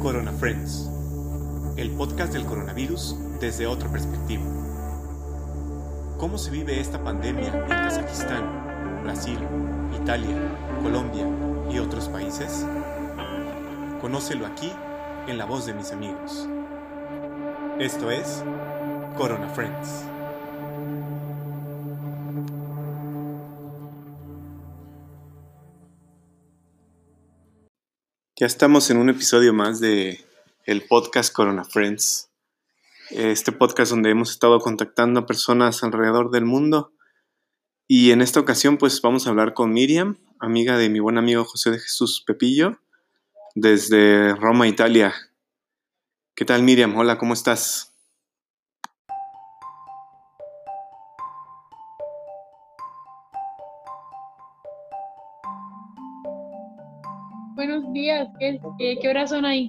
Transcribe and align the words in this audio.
Corona 0.00 0.32
Friends, 0.32 0.88
el 1.76 1.90
podcast 1.92 2.32
del 2.32 2.44
coronavirus 2.44 3.16
desde 3.40 3.66
otra 3.66 3.90
perspectiva. 3.90 4.44
¿Cómo 6.18 6.38
se 6.38 6.50
vive 6.50 6.80
esta 6.80 7.02
pandemia 7.02 7.48
en 7.48 7.68
Kazajistán, 7.68 9.02
Brasil, 9.02 9.38
Italia, 10.00 10.36
Colombia 10.82 11.26
y 11.70 11.78
otros 11.78 12.08
países? 12.08 12.66
Conócelo 14.00 14.46
aquí 14.46 14.70
en 15.26 15.38
la 15.38 15.44
voz 15.44 15.66
de 15.66 15.74
mis 15.74 15.90
amigos. 15.92 16.48
Esto 17.78 18.10
es 18.10 18.44
Corona 19.16 19.48
Friends. 19.48 20.15
Ya 28.38 28.44
estamos 28.44 28.90
en 28.90 28.98
un 28.98 29.08
episodio 29.08 29.54
más 29.54 29.80
de 29.80 30.22
el 30.66 30.86
podcast 30.86 31.32
Corona 31.32 31.64
Friends. 31.64 32.28
Este 33.08 33.50
podcast 33.50 33.92
donde 33.92 34.10
hemos 34.10 34.30
estado 34.30 34.58
contactando 34.58 35.20
a 35.20 35.26
personas 35.26 35.82
alrededor 35.82 36.30
del 36.30 36.44
mundo. 36.44 36.92
Y 37.88 38.10
en 38.10 38.20
esta 38.20 38.38
ocasión 38.38 38.76
pues 38.76 39.00
vamos 39.00 39.26
a 39.26 39.30
hablar 39.30 39.54
con 39.54 39.72
Miriam, 39.72 40.18
amiga 40.38 40.76
de 40.76 40.90
mi 40.90 41.00
buen 41.00 41.16
amigo 41.16 41.46
José 41.46 41.70
de 41.70 41.78
Jesús 41.78 42.22
Pepillo, 42.26 42.78
desde 43.54 44.34
Roma, 44.34 44.68
Italia. 44.68 45.14
¿Qué 46.34 46.44
tal 46.44 46.62
Miriam? 46.62 46.94
Hola, 46.94 47.16
¿cómo 47.16 47.32
estás? 47.32 47.95
Días, 58.06 58.28
¿qué, 58.38 58.60
qué, 58.78 58.98
qué 59.00 59.08
horas 59.08 59.30
son 59.30 59.44
ahí? 59.44 59.68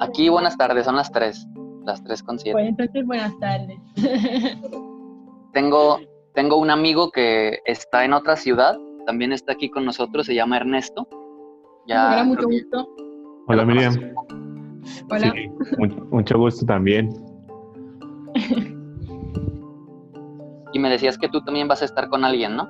Aquí 0.00 0.28
buenas 0.28 0.56
tardes, 0.56 0.84
son 0.84 0.96
las 0.96 1.10
3, 1.12 1.48
las 1.84 2.04
3 2.04 2.22
con 2.22 2.38
7. 2.38 2.52
Bueno, 2.52 2.68
entonces 2.68 3.06
buenas 3.06 3.38
tardes. 3.38 3.78
Tengo, 5.52 5.98
tengo 6.34 6.58
un 6.58 6.70
amigo 6.70 7.10
que 7.10 7.58
está 7.64 8.04
en 8.04 8.12
otra 8.12 8.36
ciudad, 8.36 8.78
también 9.04 9.32
está 9.32 9.52
aquí 9.52 9.68
con 9.68 9.84
nosotros, 9.84 10.26
se 10.26 10.34
llama 10.34 10.58
Ernesto. 10.58 11.08
Hola, 11.86 12.22
mucho 12.24 12.46
gusto. 12.46 12.88
Hola 13.48 13.64
Miriam. 13.64 13.94
Hola. 15.10 15.32
Sí, 15.32 15.48
mucho 16.12 16.38
gusto 16.38 16.64
también. 16.66 17.10
Y 20.72 20.78
me 20.78 20.88
decías 20.88 21.18
que 21.18 21.28
tú 21.28 21.40
también 21.40 21.66
vas 21.66 21.82
a 21.82 21.86
estar 21.86 22.08
con 22.08 22.24
alguien, 22.24 22.54
¿no? 22.54 22.68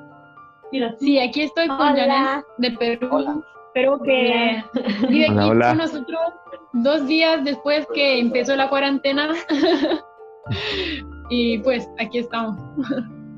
Sí, 0.99 1.19
aquí 1.19 1.43
estoy 1.43 1.69
con. 1.69 1.77
Janet 1.77 2.47
de 2.57 2.71
Perú. 2.71 3.09
Hola. 3.11 3.43
Pero 3.75 4.01
que 4.01 4.63
vive 5.09 5.27
aquí 5.27 5.33
Hola, 5.33 5.47
hola. 5.49 5.69
con 5.69 5.79
nosotros 5.79 6.21
dos 6.73 7.07
días 7.07 7.45
después 7.45 7.87
que 7.95 8.19
empezó 8.19 8.57
la 8.57 8.69
cuarentena. 8.69 9.29
y 11.31 11.59
pues 11.59 11.89
aquí 11.99 12.19
estamos. 12.19 12.61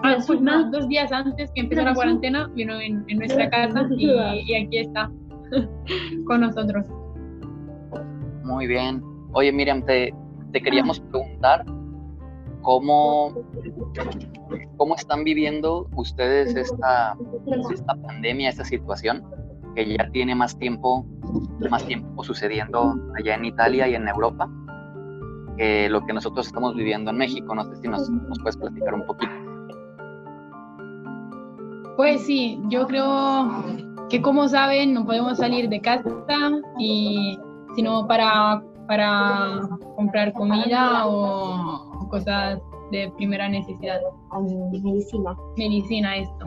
Ah, 0.04 0.16
pues, 0.26 0.40
no, 0.40 0.70
dos 0.70 0.88
días 0.88 1.12
antes 1.12 1.50
que 1.54 1.60
empezó 1.60 1.82
la 1.82 1.94
cuarentena, 1.94 2.48
vino 2.54 2.80
en, 2.80 3.04
en 3.08 3.18
nuestra 3.18 3.48
casa 3.50 3.86
y, 3.96 4.10
y 4.10 4.54
aquí 4.54 4.78
está 4.78 5.10
con 6.26 6.40
nosotros. 6.40 6.86
Muy 8.44 8.66
bien. 8.66 9.02
Oye, 9.34 9.52
Miriam, 9.52 9.84
te, 9.84 10.12
te 10.52 10.60
queríamos 10.60 11.00
preguntar 11.00 11.64
cómo, 12.62 13.32
cómo 14.76 14.94
están 14.94 15.24
viviendo 15.24 15.88
ustedes 15.96 16.54
esta, 16.56 17.16
esta 17.72 17.94
pandemia, 17.94 18.48
esta 18.48 18.64
situación, 18.64 19.22
que 19.74 19.96
ya 19.96 20.10
tiene 20.10 20.34
más 20.34 20.58
tiempo, 20.58 21.06
más 21.70 21.84
tiempo 21.86 22.22
sucediendo 22.24 22.94
allá 23.18 23.34
en 23.34 23.44
Italia 23.44 23.88
y 23.88 23.94
en 23.94 24.08
Europa, 24.08 24.48
que 25.56 25.88
lo 25.88 26.04
que 26.04 26.12
nosotros 26.12 26.46
estamos 26.46 26.74
viviendo 26.74 27.10
en 27.10 27.18
México. 27.18 27.54
No 27.54 27.64
sé 27.64 27.76
si 27.76 27.88
nos, 27.88 28.08
nos 28.08 28.38
puedes 28.40 28.56
platicar 28.56 28.94
un 28.94 29.06
poquito. 29.06 29.32
Pues 31.96 32.22
sí, 32.22 32.58
yo 32.68 32.86
creo 32.86 33.64
que 34.08 34.20
como 34.22 34.48
saben 34.48 34.94
no 34.94 35.04
podemos 35.04 35.38
salir 35.38 35.68
de 35.68 35.80
casa 35.80 36.10
y 36.78 37.38
sino 37.74 38.06
para, 38.06 38.62
para 38.86 39.60
comprar 39.96 40.32
comida 40.32 41.06
o, 41.06 42.00
o 42.00 42.08
cosas 42.08 42.60
de 42.90 43.10
primera 43.16 43.48
necesidad, 43.48 44.00
medicina. 44.82 45.36
medicina 45.56 46.16
esto. 46.16 46.46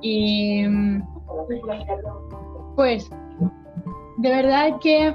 Y 0.00 0.64
pues 2.76 3.10
de 4.18 4.28
verdad 4.28 4.78
que 4.80 5.14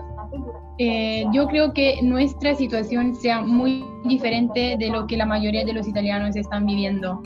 eh, 0.77 1.25
yo 1.33 1.47
creo 1.47 1.73
que 1.73 1.99
nuestra 2.01 2.55
situación 2.55 3.15
sea 3.15 3.41
muy 3.41 3.83
diferente 4.05 4.77
de 4.79 4.89
lo 4.89 5.07
que 5.07 5.17
la 5.17 5.25
mayoría 5.25 5.65
de 5.65 5.73
los 5.73 5.87
italianos 5.87 6.35
están 6.35 6.65
viviendo 6.65 7.21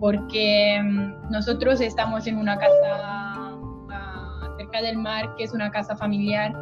porque 0.00 0.80
mm, 0.82 1.30
nosotros 1.30 1.80
estamos 1.80 2.26
en 2.26 2.38
una 2.38 2.58
casa 2.58 3.56
ah, 3.90 4.54
cerca 4.58 4.82
del 4.82 4.98
mar, 4.98 5.34
que 5.36 5.44
es 5.44 5.52
una 5.54 5.70
casa 5.70 5.96
familiar, 5.96 6.52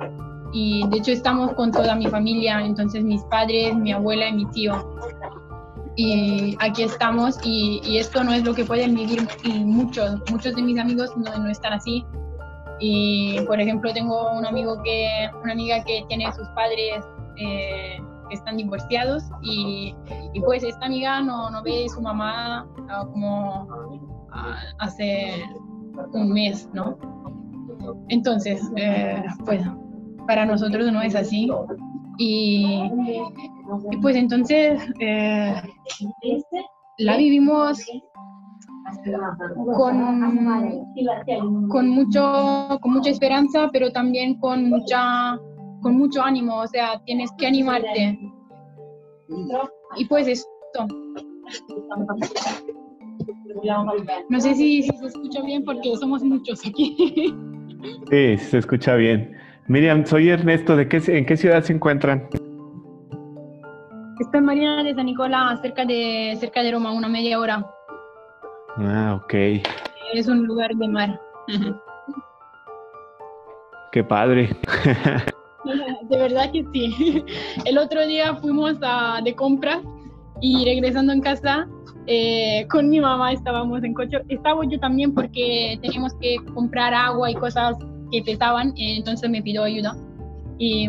y 0.53 0.87
de 0.89 0.99
hecho 0.99 1.13
estamos 1.13 1.53
con 1.55 1.73
toda 1.73 1.95
mi 1.95 2.07
familia, 2.07 2.61
entonces 2.61 3.03
mis 3.03 3.23
padres, 3.25 3.75
mi 3.75 3.93
abuela 3.93 4.29
y 4.29 4.33
mi 4.35 4.47
tío. 4.47 4.75
Y 5.97 6.57
aquí 6.61 6.83
estamos 6.83 7.39
y, 7.45 7.81
y 7.85 7.99
esto 7.99 8.25
no 8.25 8.33
es 8.33 8.45
lo 8.45 8.55
que 8.55 8.65
pueden 8.65 8.95
vivir 8.95 9.29
y 9.45 9.53
muchos, 9.65 10.21
muchos 10.31 10.55
de 10.55 10.63
mis 10.63 10.79
amigos 10.79 11.11
no, 11.17 11.37
no 11.39 11.49
están 11.51 11.75
así. 11.75 12.05
Y 12.81 13.41
por 13.47 13.61
ejemplo 13.61 13.93
tengo 13.93 14.33
un 14.33 14.47
amigo 14.47 14.83
que, 14.83 15.31
una 15.43 15.53
amiga 15.53 15.85
que 15.85 16.05
tiene 16.09 16.33
sus 16.33 16.49
padres 16.49 17.05
eh, 17.37 18.01
que 18.29 18.35
están 18.35 18.57
divorciados 18.57 19.25
y, 19.43 19.95
y 20.33 20.41
pues 20.41 20.63
esta 20.63 20.87
amiga 20.87 21.21
no, 21.21 21.51
no 21.51 21.63
ve 21.63 21.85
a 21.85 21.89
su 21.89 22.01
mamá 22.01 22.67
ah, 22.89 23.07
como 23.13 23.69
ah, 24.33 24.57
hace 24.79 25.45
un 26.13 26.33
mes, 26.33 26.69
¿no? 26.73 26.97
Entonces, 28.09 28.61
eh, 28.77 29.23
pues 29.45 29.63
para 30.27 30.47
nosotros 30.47 30.91
no 30.93 31.03
es 31.03 31.15
así. 31.15 31.51
Y, 32.19 32.91
pues 34.01 34.17
entonces 34.17 34.83
eh, 35.01 35.55
la 36.99 37.17
vivimos 37.17 37.85
con, 39.77 41.69
con, 41.69 41.89
mucho, 41.89 42.79
con 42.81 42.93
mucha 42.93 43.11
esperanza, 43.11 43.71
pero 43.73 43.91
también 43.93 44.39
con, 44.39 44.69
mucha, 44.69 45.39
con 45.81 45.97
mucho 45.97 46.23
ánimo, 46.23 46.61
o 46.61 46.67
sea, 46.67 47.01
tienes 47.05 47.31
que 47.39 47.47
animarte. 47.47 48.19
Y 49.97 50.05
pues 50.07 50.29
esto. 50.29 50.87
No 54.29 54.41
sé 54.41 54.55
si 54.55 54.83
se 54.83 55.07
escucha 55.07 55.43
bien 55.43 55.65
porque 55.65 55.97
somos 55.97 56.23
muchos 56.23 56.67
aquí. 56.67 56.95
Sí, 58.11 58.39
se 58.39 58.59
escucha 58.59 58.95
bien. 58.95 59.37
Miriam, 59.69 60.05
soy 60.05 60.29
Ernesto. 60.29 60.77
¿De 60.77 60.89
qué, 60.89 61.01
¿En 61.07 61.25
qué 61.25 61.37
ciudad 61.37 61.63
se 61.63 61.73
encuentran? 61.73 62.29
Estoy 64.21 64.39
en 64.39 64.45
Marina 64.45 64.83
de 64.83 64.95
San 64.95 65.07
Nicolás, 65.07 65.61
cerca 65.61 65.85
de, 65.85 66.37
cerca 66.39 66.63
de 66.63 66.73
Roma, 66.73 66.93
una 66.93 67.09
media 67.09 67.39
hora. 67.39 67.65
Ah, 68.77 69.21
ok. 69.23 69.35
Es 70.15 70.29
un 70.29 70.47
lugar 70.47 70.75
de 70.75 70.89
mar. 70.89 71.21
Qué 73.93 74.03
padre. 74.03 74.51
De 76.09 76.19
verdad 76.19 76.51
que 76.51 76.65
sí. 76.73 77.25
El 77.65 77.79
otro 77.79 78.05
día 78.05 78.35
fuimos 78.35 78.77
a, 78.83 79.21
de 79.23 79.33
compras 79.37 79.81
y 80.41 80.65
regresando 80.65 81.13
en 81.13 81.21
casa 81.21 81.69
eh, 82.09 82.67
con 82.69 82.89
mi 82.89 83.01
mamá 83.01 83.33
estábamos 83.33 83.85
en 83.85 83.95
coche. 83.95 84.19
Estaba 84.29 84.65
yo 84.67 84.79
también 84.81 85.15
porque 85.15 85.79
teníamos 85.81 86.15
que 86.15 86.37
comprar 86.53 86.93
agua 86.93 87.31
y 87.31 87.35
cosas 87.35 87.77
que 88.13 88.23
pesaban, 88.23 88.69
eh, 88.77 88.99
entonces 88.99 89.29
me 89.29 89.43
pidió 89.43 89.65
ayuda. 89.65 89.97
Y, 90.59 90.89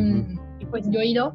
y 0.59 0.65
pues 0.69 0.87
yo 0.91 0.99
he 0.99 1.07
ido. 1.07 1.33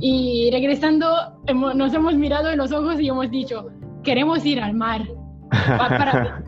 Y 0.00 0.50
regresando 0.52 1.06
hemos- 1.46 1.74
nos 1.74 1.94
hemos 1.94 2.14
mirado 2.14 2.50
en 2.50 2.58
los 2.58 2.72
ojos 2.72 3.00
y 3.00 3.08
hemos 3.08 3.30
dicho, 3.30 3.68
queremos 4.02 4.44
ir 4.44 4.60
al 4.60 4.74
mar. 4.74 5.02
Para 5.50 6.42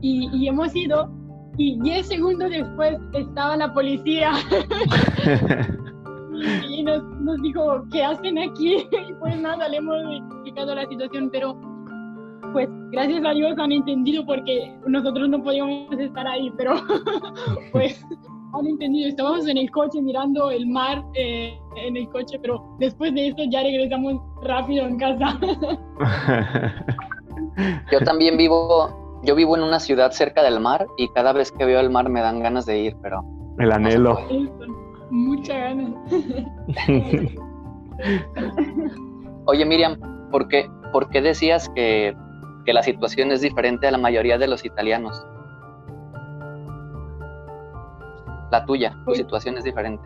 y, 0.00 0.30
y 0.32 0.48
hemos 0.48 0.74
ido. 0.74 1.10
Y 1.58 1.78
10 1.80 2.06
segundos 2.06 2.50
después 2.50 2.98
estaba 3.14 3.56
la 3.56 3.72
policía 3.72 4.32
y 6.68 6.82
nos, 6.82 7.02
nos 7.20 7.40
dijo, 7.42 7.84
¿qué 7.90 8.04
hacen 8.04 8.38
aquí? 8.38 8.76
Y 9.08 9.12
pues 9.20 9.40
nada, 9.40 9.68
le 9.68 9.78
hemos 9.78 9.96
explicado 10.12 10.74
la 10.74 10.86
situación, 10.86 11.30
pero 11.32 11.58
pues 12.56 12.70
gracias 12.90 13.22
a 13.22 13.32
Dios 13.32 13.54
han 13.58 13.70
entendido 13.70 14.24
porque 14.24 14.74
nosotros 14.86 15.28
no 15.28 15.42
podíamos 15.42 15.92
estar 15.98 16.26
ahí, 16.26 16.50
pero 16.56 16.72
pues 17.72 18.02
han 18.54 18.66
entendido. 18.66 19.10
Estábamos 19.10 19.46
en 19.46 19.58
el 19.58 19.70
coche 19.70 20.00
mirando 20.00 20.50
el 20.50 20.66
mar 20.66 21.04
eh, 21.12 21.54
en 21.76 21.98
el 21.98 22.08
coche, 22.08 22.38
pero 22.40 22.64
después 22.78 23.12
de 23.12 23.28
eso 23.28 23.42
ya 23.50 23.62
regresamos 23.62 24.22
rápido 24.42 24.86
en 24.86 24.98
casa. 24.98 25.38
Yo 27.92 28.00
también 28.00 28.38
vivo, 28.38 29.20
yo 29.22 29.34
vivo 29.34 29.54
en 29.56 29.62
una 29.62 29.78
ciudad 29.78 30.10
cerca 30.12 30.42
del 30.42 30.58
mar 30.58 30.86
y 30.96 31.08
cada 31.08 31.34
vez 31.34 31.52
que 31.52 31.66
veo 31.66 31.80
el 31.80 31.90
mar 31.90 32.08
me 32.08 32.20
dan 32.20 32.40
ganas 32.40 32.64
de 32.64 32.78
ir, 32.78 32.96
pero 33.02 33.22
El 33.58 33.72
anhelo. 33.72 34.18
Mucha 35.10 35.58
ganas. 35.58 35.92
Oye, 39.44 39.64
Miriam, 39.66 39.98
¿por 40.30 40.48
qué, 40.48 40.66
por 40.92 41.08
qué 41.10 41.20
decías 41.22 41.68
que, 41.70 42.14
que 42.66 42.72
la 42.74 42.82
situación 42.82 43.30
es 43.30 43.40
diferente 43.40 43.86
a 43.86 43.92
la 43.92 43.98
mayoría 43.98 44.36
de 44.36 44.48
los 44.48 44.64
italianos? 44.64 45.24
La 48.50 48.64
tuya, 48.66 48.90
tu 48.90 49.04
Pues- 49.06 49.18
situación 49.18 49.56
es 49.56 49.64
diferente. 49.64 50.04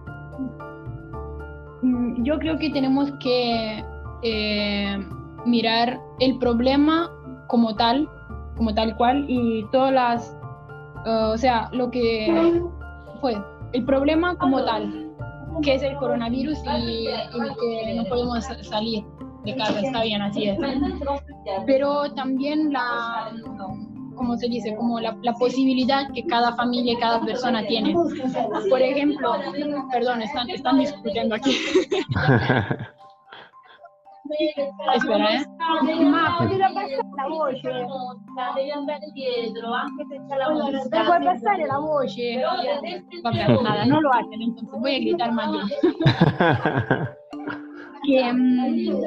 Mm, 1.83 2.23
Yo 2.23 2.39
creo 2.39 2.59
que 2.59 2.71
tenemos 2.71 3.11
que 3.21 3.83
eh, 4.23 4.99
mirar 5.47 5.99
el 6.21 6.39
problema 6.39 7.11
como 7.49 7.75
tal, 7.75 8.07
como 8.59 8.75
tal 8.75 8.95
cual, 8.97 9.25
y 9.29 9.65
todas 9.73 9.93
las, 9.95 10.37
eh, 11.07 11.11
o 11.33 11.39
sea, 11.39 11.71
lo 11.73 11.91
que 11.91 12.61
fue, 13.23 13.43
el 13.73 13.85
problema 13.87 14.37
como 14.37 14.63
tal, 14.63 15.09
que 15.63 15.75
es 15.77 15.83
el 15.83 15.97
coronavirus 15.97 16.59
y, 16.87 17.09
y 17.09 17.55
que 17.61 17.95
no 17.97 18.05
podemos 18.05 18.45
salir 18.45 19.05
de 19.45 19.57
casa, 19.57 19.81
está 19.81 20.03
bien, 20.03 20.23
así 20.23 20.49
es. 20.49 20.59
Pero 21.67 22.13
también 22.15 22.73
la, 22.73 23.33
como 24.15 24.37
se 24.37 24.49
dice, 24.49 24.75
como 24.77 25.01
la, 25.01 25.17
la 25.23 25.33
posibilidad 25.35 26.11
que 26.13 26.25
cada 26.27 26.55
familia 26.57 26.93
y 26.93 26.97
cada 26.97 27.21
persona 27.21 27.67
tiene. 27.67 27.95
Por 28.69 28.83
ejemplo, 28.83 29.35
perdón, 29.91 30.23
están, 30.23 30.51
están 30.51 30.79
discutiendo 30.79 31.35
aquí. 31.35 31.57
Espera, 34.95 35.35
¿eh? 35.35 35.45
Ma 36.05 36.37
potete 36.39 36.63
abbassare 36.63 36.97
la 37.17 37.27
voce? 37.29 37.69
Musica. 40.63 41.05
Puoi 41.05 41.17
abbassare 41.17 41.67
la 41.67 41.79
voce? 41.79 42.43
Vabbè, 43.23 43.63
nada, 43.63 43.85
no 43.87 44.01
lo 44.01 44.13
hacen, 44.13 44.41
entonces 44.43 44.81
voy 44.81 44.95
a 44.95 44.99
gritar 44.99 45.33
más. 45.33 45.51
Que, 48.11 48.33
mm, 48.33 49.03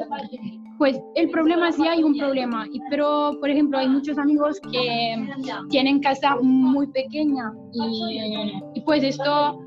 pues 0.78 1.00
el 1.14 1.30
problema 1.30 1.70
sí 1.72 1.86
hay 1.86 2.02
un 2.02 2.16
problema, 2.18 2.66
pero 2.90 3.36
por 3.40 3.48
ejemplo 3.50 3.78
hay 3.78 3.88
muchos 3.88 4.18
amigos 4.18 4.58
que 4.72 5.16
tienen 5.70 6.00
casa 6.00 6.36
muy 6.42 6.86
pequeña 6.88 7.52
y, 7.72 8.58
y 8.74 8.80
pues 8.82 9.02
esto, 9.04 9.58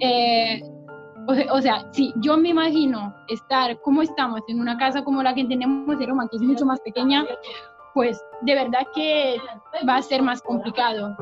eh, 0.00 0.60
o, 1.28 1.34
se- 1.34 1.50
o 1.50 1.60
sea, 1.60 1.86
si 1.92 2.12
yo 2.22 2.36
me 2.36 2.50
imagino 2.50 3.12
estar 3.28 3.80
como 3.80 4.02
estamos 4.02 4.40
en 4.48 4.60
una 4.60 4.76
casa 4.76 5.02
como 5.02 5.22
la 5.22 5.34
que 5.34 5.44
tenemos 5.44 6.00
en 6.00 6.08
Roma, 6.08 6.28
que 6.30 6.36
es 6.36 6.42
mucho 6.42 6.64
más 6.64 6.80
pequeña, 6.80 7.24
pues 7.94 8.22
de 8.42 8.54
verdad 8.54 8.82
que 8.94 9.36
va 9.88 9.96
a 9.96 10.02
ser 10.02 10.22
más 10.22 10.40
complicado. 10.42 11.16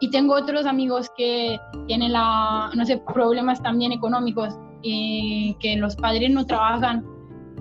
Y 0.00 0.10
tengo 0.10 0.34
otros 0.34 0.66
amigos 0.66 1.08
que 1.16 1.58
tienen 1.86 2.12
la, 2.12 2.70
no 2.74 2.84
sé, 2.84 2.96
problemas 3.14 3.62
también 3.62 3.92
económicos 3.92 4.52
que 4.82 5.76
los 5.76 5.96
padres 5.96 6.30
no 6.30 6.44
trabajan. 6.46 7.04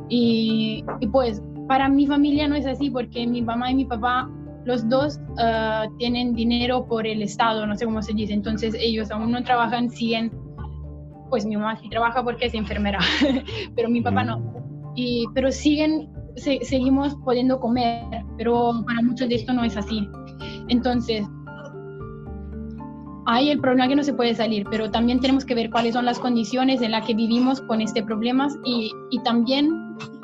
Y, 0.10 0.84
y 1.00 1.08
pues 1.08 1.42
para 1.68 1.88
mi 1.88 2.06
familia 2.06 2.48
no 2.48 2.56
es 2.56 2.66
así 2.66 2.90
porque 2.90 3.26
mi 3.26 3.42
mamá 3.42 3.72
y 3.72 3.76
mi 3.76 3.86
papá, 3.86 4.30
los 4.66 4.88
dos 4.90 5.20
ah, 5.38 5.86
tienen 5.98 6.34
dinero 6.34 6.86
por 6.86 7.08
el 7.08 7.22
Estado, 7.22 7.66
no 7.66 7.76
sé 7.76 7.86
cómo 7.86 8.02
se 8.02 8.14
dice. 8.14 8.34
Entonces 8.34 8.76
ellos 8.78 9.12
aún 9.12 9.32
no 9.32 9.44
trabajan, 9.44 9.90
siguen, 9.90 10.32
pues 11.30 11.46
mi 11.46 11.56
mamá 11.56 11.78
sí 11.78 11.90
trabaja 11.90 12.24
porque 12.24 12.48
es 12.48 12.54
enfermera, 12.54 13.00
pero 13.76 13.90
mi 13.90 14.02
papá 14.02 14.24
no. 14.24 14.54
Y, 14.96 15.26
pero 15.34 15.52
siguen 15.52 16.10
se- 16.36 16.64
seguimos 16.64 17.16
pudiendo 17.24 17.60
comer, 17.60 18.04
pero 18.38 18.84
para 18.86 19.02
muchos 19.02 19.30
de 19.30 19.36
esto 19.36 19.54
no 19.54 19.64
es 19.64 19.78
así. 19.78 20.08
Entonces, 20.68 21.26
hay 23.26 23.50
el 23.50 23.60
problema 23.60 23.88
que 23.88 23.96
no 23.96 24.04
se 24.04 24.14
puede 24.14 24.36
salir, 24.36 24.66
pero 24.70 24.90
también 24.90 25.20
tenemos 25.20 25.46
que 25.46 25.56
ver 25.56 25.70
cuáles 25.70 25.94
son 25.94 26.06
las 26.06 26.20
condiciones 26.20 26.82
en 26.82 26.92
las 26.92 27.06
que 27.06 27.14
vivimos 27.14 27.62
con 27.62 27.82
este 27.82 28.04
problema 28.04 28.48
y, 28.66 28.92
y 29.12 29.20
también 29.24 29.70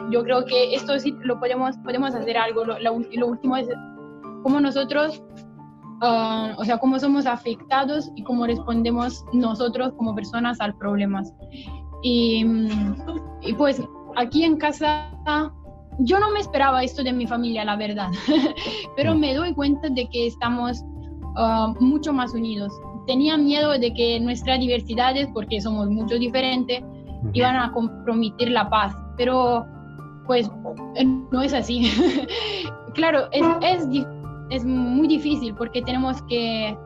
yo 0.09 0.23
creo 0.23 0.45
que 0.45 0.73
esto 0.73 0.97
sí 0.99 1.15
lo 1.21 1.39
podemos, 1.39 1.77
podemos 1.79 2.13
hacer 2.15 2.37
algo. 2.37 2.63
Lo, 2.65 2.93
último 2.93 3.57
es 3.57 3.67
cómo 4.43 4.59
nosotros, 4.59 5.21
ah, 6.01 6.53
o 6.57 6.65
sea, 6.65 6.77
cómo 6.77 6.99
somos 6.99 7.25
afectados 7.25 8.09
y 8.15 8.23
cómo 8.23 8.45
respondemos 8.45 9.23
nosotros 9.33 9.93
como 9.97 10.15
personas 10.15 10.59
al 10.61 10.75
problema. 10.77 11.23
Y 12.03 12.45
pues 13.57 13.81
aquí 14.15 14.43
en 14.43 14.57
casa 14.57 15.09
yo 15.99 16.19
no 16.19 16.31
me 16.31 16.39
esperaba 16.39 16.83
esto 16.83 17.03
de 17.03 17.11
mi 17.11 17.25
familia, 17.25 17.65
la 17.65 17.75
verdad, 17.75 18.09
pero 18.95 19.15
me 19.15 19.33
doy 19.33 19.53
cuenta 19.53 19.89
de 19.89 20.07
que 20.09 20.27
estamos 20.27 20.83
ah, 21.37 21.73
mucho 21.79 22.11
más 22.13 22.33
unidos. 22.33 22.73
Tenía 23.07 23.37
miedo 23.37 23.71
de 23.79 23.93
que 23.93 24.19
nuestras 24.19 24.59
diversidades, 24.59 25.27
porque 25.33 25.61
somos 25.61 25.89
mucho 25.89 26.15
diferentes, 26.19 26.83
iban 27.33 27.55
a 27.55 27.71
comprometer 27.71 28.49
la 28.51 28.69
paz, 28.69 28.93
pero 29.17 29.65
pues 30.25 30.51
no 31.31 31.41
es 31.41 31.53
así. 31.53 31.89
claro, 32.93 33.27
es, 33.31 33.45
es, 33.61 33.87
es 34.49 34.65
muy 34.65 35.07
difícil 35.07 35.53
porque 35.55 35.81
tenemos 35.81 36.21
que 36.23 36.77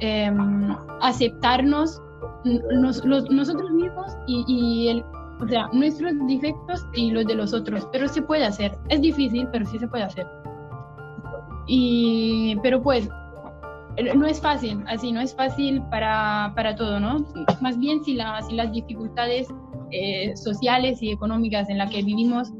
em, 0.00 0.76
aceptarnos 1.00 2.00
nos- 2.44 3.04
los- 3.04 3.28
nosotros 3.30 3.70
mismos 3.72 4.12
y, 4.28 4.44
y 4.46 4.88
el, 4.88 5.04
o 5.40 5.48
sea, 5.48 5.68
nuestros 5.72 6.12
defectos 6.28 6.86
y 6.94 7.10
los 7.10 7.26
de 7.26 7.34
los 7.34 7.52
otros, 7.52 7.86
pero 7.90 8.06
se 8.08 8.22
puede 8.22 8.44
hacer. 8.44 8.78
Es 8.90 9.00
difícil, 9.00 9.48
pero 9.50 9.66
sí 9.66 9.78
se 9.78 9.88
puede 9.88 10.04
hacer. 10.04 10.26
Y, 11.66 12.56
pero 12.62 12.82
pues, 12.82 13.08
no 14.14 14.26
es 14.26 14.40
fácil, 14.40 14.82
así, 14.88 15.12
no 15.12 15.20
es 15.20 15.34
fácil 15.34 15.82
para, 15.90 16.52
para 16.56 16.74
todo, 16.74 16.98
¿no? 17.00 17.24
Más 17.60 17.78
bien 17.78 18.02
si, 18.04 18.14
la- 18.14 18.40
si 18.42 18.54
las 18.54 18.72
dificultades 18.72 19.48
eh, 19.90 20.34
sociales 20.36 21.02
y 21.02 21.10
económicas 21.12 21.68
en 21.68 21.78
las 21.78 21.90
que 21.90 22.02
vivimos 22.02 22.52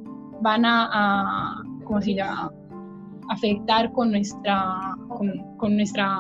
van 0.43 0.65
a, 0.65 0.89
a 0.93 1.63
¿cómo 1.85 2.01
se 2.01 2.15
llama? 2.15 2.51
afectar 3.31 3.91
con 3.93 4.11
nuestra, 4.11 4.95
con, 5.09 5.33
con 5.57 5.77
nuestra 5.77 6.19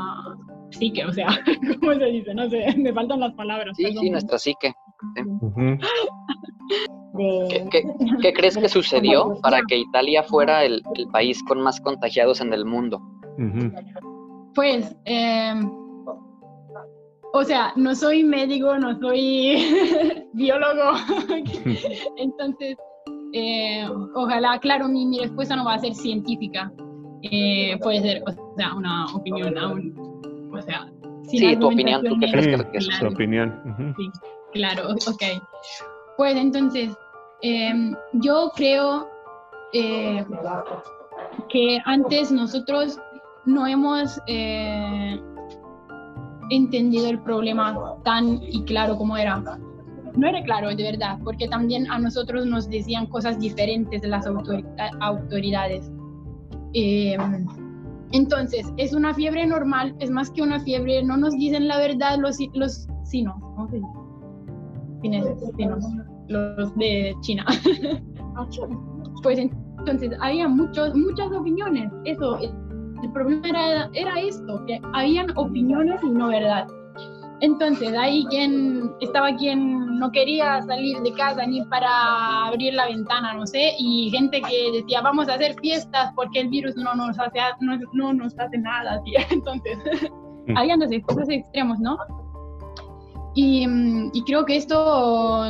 psique, 0.70 1.04
o 1.04 1.12
sea, 1.12 1.26
¿cómo 1.80 1.92
se 1.94 2.06
dice? 2.06 2.34
No 2.34 2.48
sé, 2.48 2.74
me 2.78 2.92
faltan 2.92 3.20
las 3.20 3.34
palabras. 3.34 3.76
Sí, 3.76 3.84
perdón. 3.84 4.02
sí, 4.02 4.10
nuestra 4.10 4.38
psique. 4.38 4.72
¿Qué, 7.50 7.64
qué, 7.70 7.82
qué 8.22 8.32
crees 8.32 8.56
que 8.56 8.68
sucedió 8.68 9.38
para 9.42 9.60
que 9.68 9.76
Italia 9.78 10.22
fuera 10.24 10.64
el, 10.64 10.82
el 10.96 11.06
país 11.08 11.42
con 11.44 11.60
más 11.60 11.80
contagiados 11.80 12.40
en 12.40 12.52
el 12.52 12.64
mundo? 12.64 12.98
Ujú. 13.38 13.70
Pues, 14.54 14.94
eh, 15.04 15.54
o 17.32 17.42
sea, 17.44 17.72
no 17.76 17.94
soy 17.94 18.22
médico, 18.22 18.78
no 18.78 18.98
soy 19.00 19.56
biólogo, 20.32 20.92
entonces, 22.16 22.76
eh, 23.32 23.88
ojalá, 24.14 24.58
claro, 24.60 24.86
mi, 24.88 25.06
mi 25.06 25.18
respuesta 25.18 25.56
no 25.56 25.64
va 25.64 25.74
a 25.74 25.78
ser 25.78 25.94
científica, 25.94 26.70
Eh, 27.30 27.78
puede 27.82 28.00
ser, 28.02 28.22
o 28.26 28.32
sea, 28.56 28.74
una 28.74 29.06
opinión 29.14 29.56
aún, 29.58 29.82
o 30.52 30.60
sea, 30.62 30.86
sin 31.24 31.40
Sí, 31.40 31.56
tu 31.56 31.66
opinión, 31.68 32.04
¿tú 32.04 32.16
qué 32.20 32.30
crees 32.30 32.46
que- 32.70 32.80
Su 32.82 32.90
claro. 32.90 33.08
opinión. 33.14 33.62
ujú. 33.64 33.94
Sí, 33.96 34.10
claro, 34.52 34.90
ok. 34.90 35.22
Pues 36.18 36.36
entonces, 36.36 36.94
em, 37.40 37.96
yo 38.12 38.52
creo 38.54 39.08
eh, 39.72 40.24
que 41.48 41.80
antes 41.86 42.30
nosotros 42.30 43.00
no 43.46 43.66
hemos 43.66 44.20
eh, 44.26 45.20
entendido 46.50 47.08
el 47.08 47.20
problema 47.20 47.96
tan 48.04 48.40
y 48.42 48.62
claro 48.64 48.96
como 48.96 49.16
era. 49.16 49.42
No 50.16 50.28
era 50.28 50.42
claro, 50.44 50.68
de 50.68 50.82
verdad, 50.82 51.18
porque 51.24 51.48
también 51.48 51.90
a 51.90 51.98
nosotros 51.98 52.46
nos 52.46 52.70
decían 52.70 53.06
cosas 53.06 53.38
diferentes 53.38 54.00
de 54.00 54.08
las 54.08 54.26
autori- 54.26 54.64
autoridades. 55.00 55.90
Em, 56.72 57.46
entonces, 58.12 58.72
es 58.76 58.94
una 58.94 59.12
fiebre 59.12 59.44
normal, 59.44 59.94
es 59.98 60.10
más 60.10 60.30
que 60.30 60.42
una 60.42 60.60
fiebre, 60.60 61.02
no 61.02 61.16
nos 61.16 61.34
dicen 61.34 61.66
la 61.66 61.78
verdad 61.78 62.18
los, 62.18 62.38
los. 62.54 62.86
Chineses, 65.02 65.34
sinos, 65.56 65.84
los 66.28 66.74
de 66.76 67.14
China. 67.20 67.44
pues 69.22 69.38
entonces, 69.38 70.12
había 70.20 70.48
muchos, 70.48 70.94
muchas 70.94 71.30
opiniones, 71.32 71.92
eso, 72.04 72.38
el 73.04 73.12
problema 73.12 73.48
era, 73.48 73.90
era 73.92 74.20
esto, 74.20 74.64
que 74.66 74.80
habían 74.92 75.26
opiniones 75.36 76.00
y 76.02 76.10
no 76.10 76.28
verdad. 76.28 76.66
Entonces, 77.40 77.92
ahí 77.98 78.24
quien 78.30 78.90
estaba 79.00 79.34
quien 79.36 79.98
no 79.98 80.10
quería 80.12 80.62
salir 80.62 80.98
de 81.02 81.12
casa 81.12 81.44
ni 81.46 81.62
para 81.66 82.46
abrir 82.46 82.74
la 82.74 82.86
ventana, 82.86 83.34
no 83.34 83.46
sé, 83.46 83.72
y 83.78 84.10
gente 84.10 84.40
que 84.40 84.80
decía, 84.80 85.00
vamos 85.02 85.28
a 85.28 85.34
hacer 85.34 85.54
fiestas 85.60 86.12
porque 86.14 86.40
el 86.40 86.48
virus 86.48 86.76
no 86.76 86.94
nos 86.94 87.18
hace, 87.18 87.40
no, 87.60 87.76
no 87.92 88.12
nos 88.14 88.38
hace 88.38 88.56
nada. 88.58 89.00
¿sí? 89.04 89.14
Entonces, 89.30 89.78
Mm. 90.46 90.56
habían 90.58 90.78
dos 90.78 90.90
esos 90.90 91.28
extremos, 91.28 91.78
¿no? 91.80 91.96
Y, 93.34 93.66
y 94.12 94.22
creo 94.24 94.44
que 94.44 94.56
esto 94.56 95.44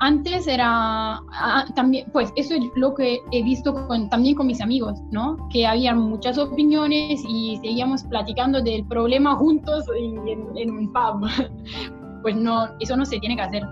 antes 0.00 0.46
era 0.46 1.20
ah, 1.32 1.64
también, 1.74 2.08
pues 2.12 2.32
eso 2.36 2.54
es 2.54 2.62
lo 2.76 2.94
que 2.94 3.20
he 3.32 3.42
visto 3.42 3.74
con, 3.86 4.08
también 4.08 4.34
con 4.34 4.46
mis 4.46 4.60
amigos, 4.60 5.00
¿no? 5.10 5.36
Que 5.50 5.66
había 5.66 5.94
muchas 5.94 6.38
opiniones 6.38 7.22
y 7.28 7.58
seguíamos 7.62 8.02
platicando 8.04 8.62
del 8.62 8.86
problema 8.86 9.36
juntos 9.36 9.84
y 9.98 10.30
en, 10.30 10.46
en 10.56 10.70
un 10.70 10.92
pub. 10.92 11.28
pues 12.22 12.36
no, 12.36 12.68
eso 12.80 12.96
no 12.96 13.04
se 13.04 13.18
tiene 13.18 13.36
que 13.36 13.42
hacer. 13.42 13.62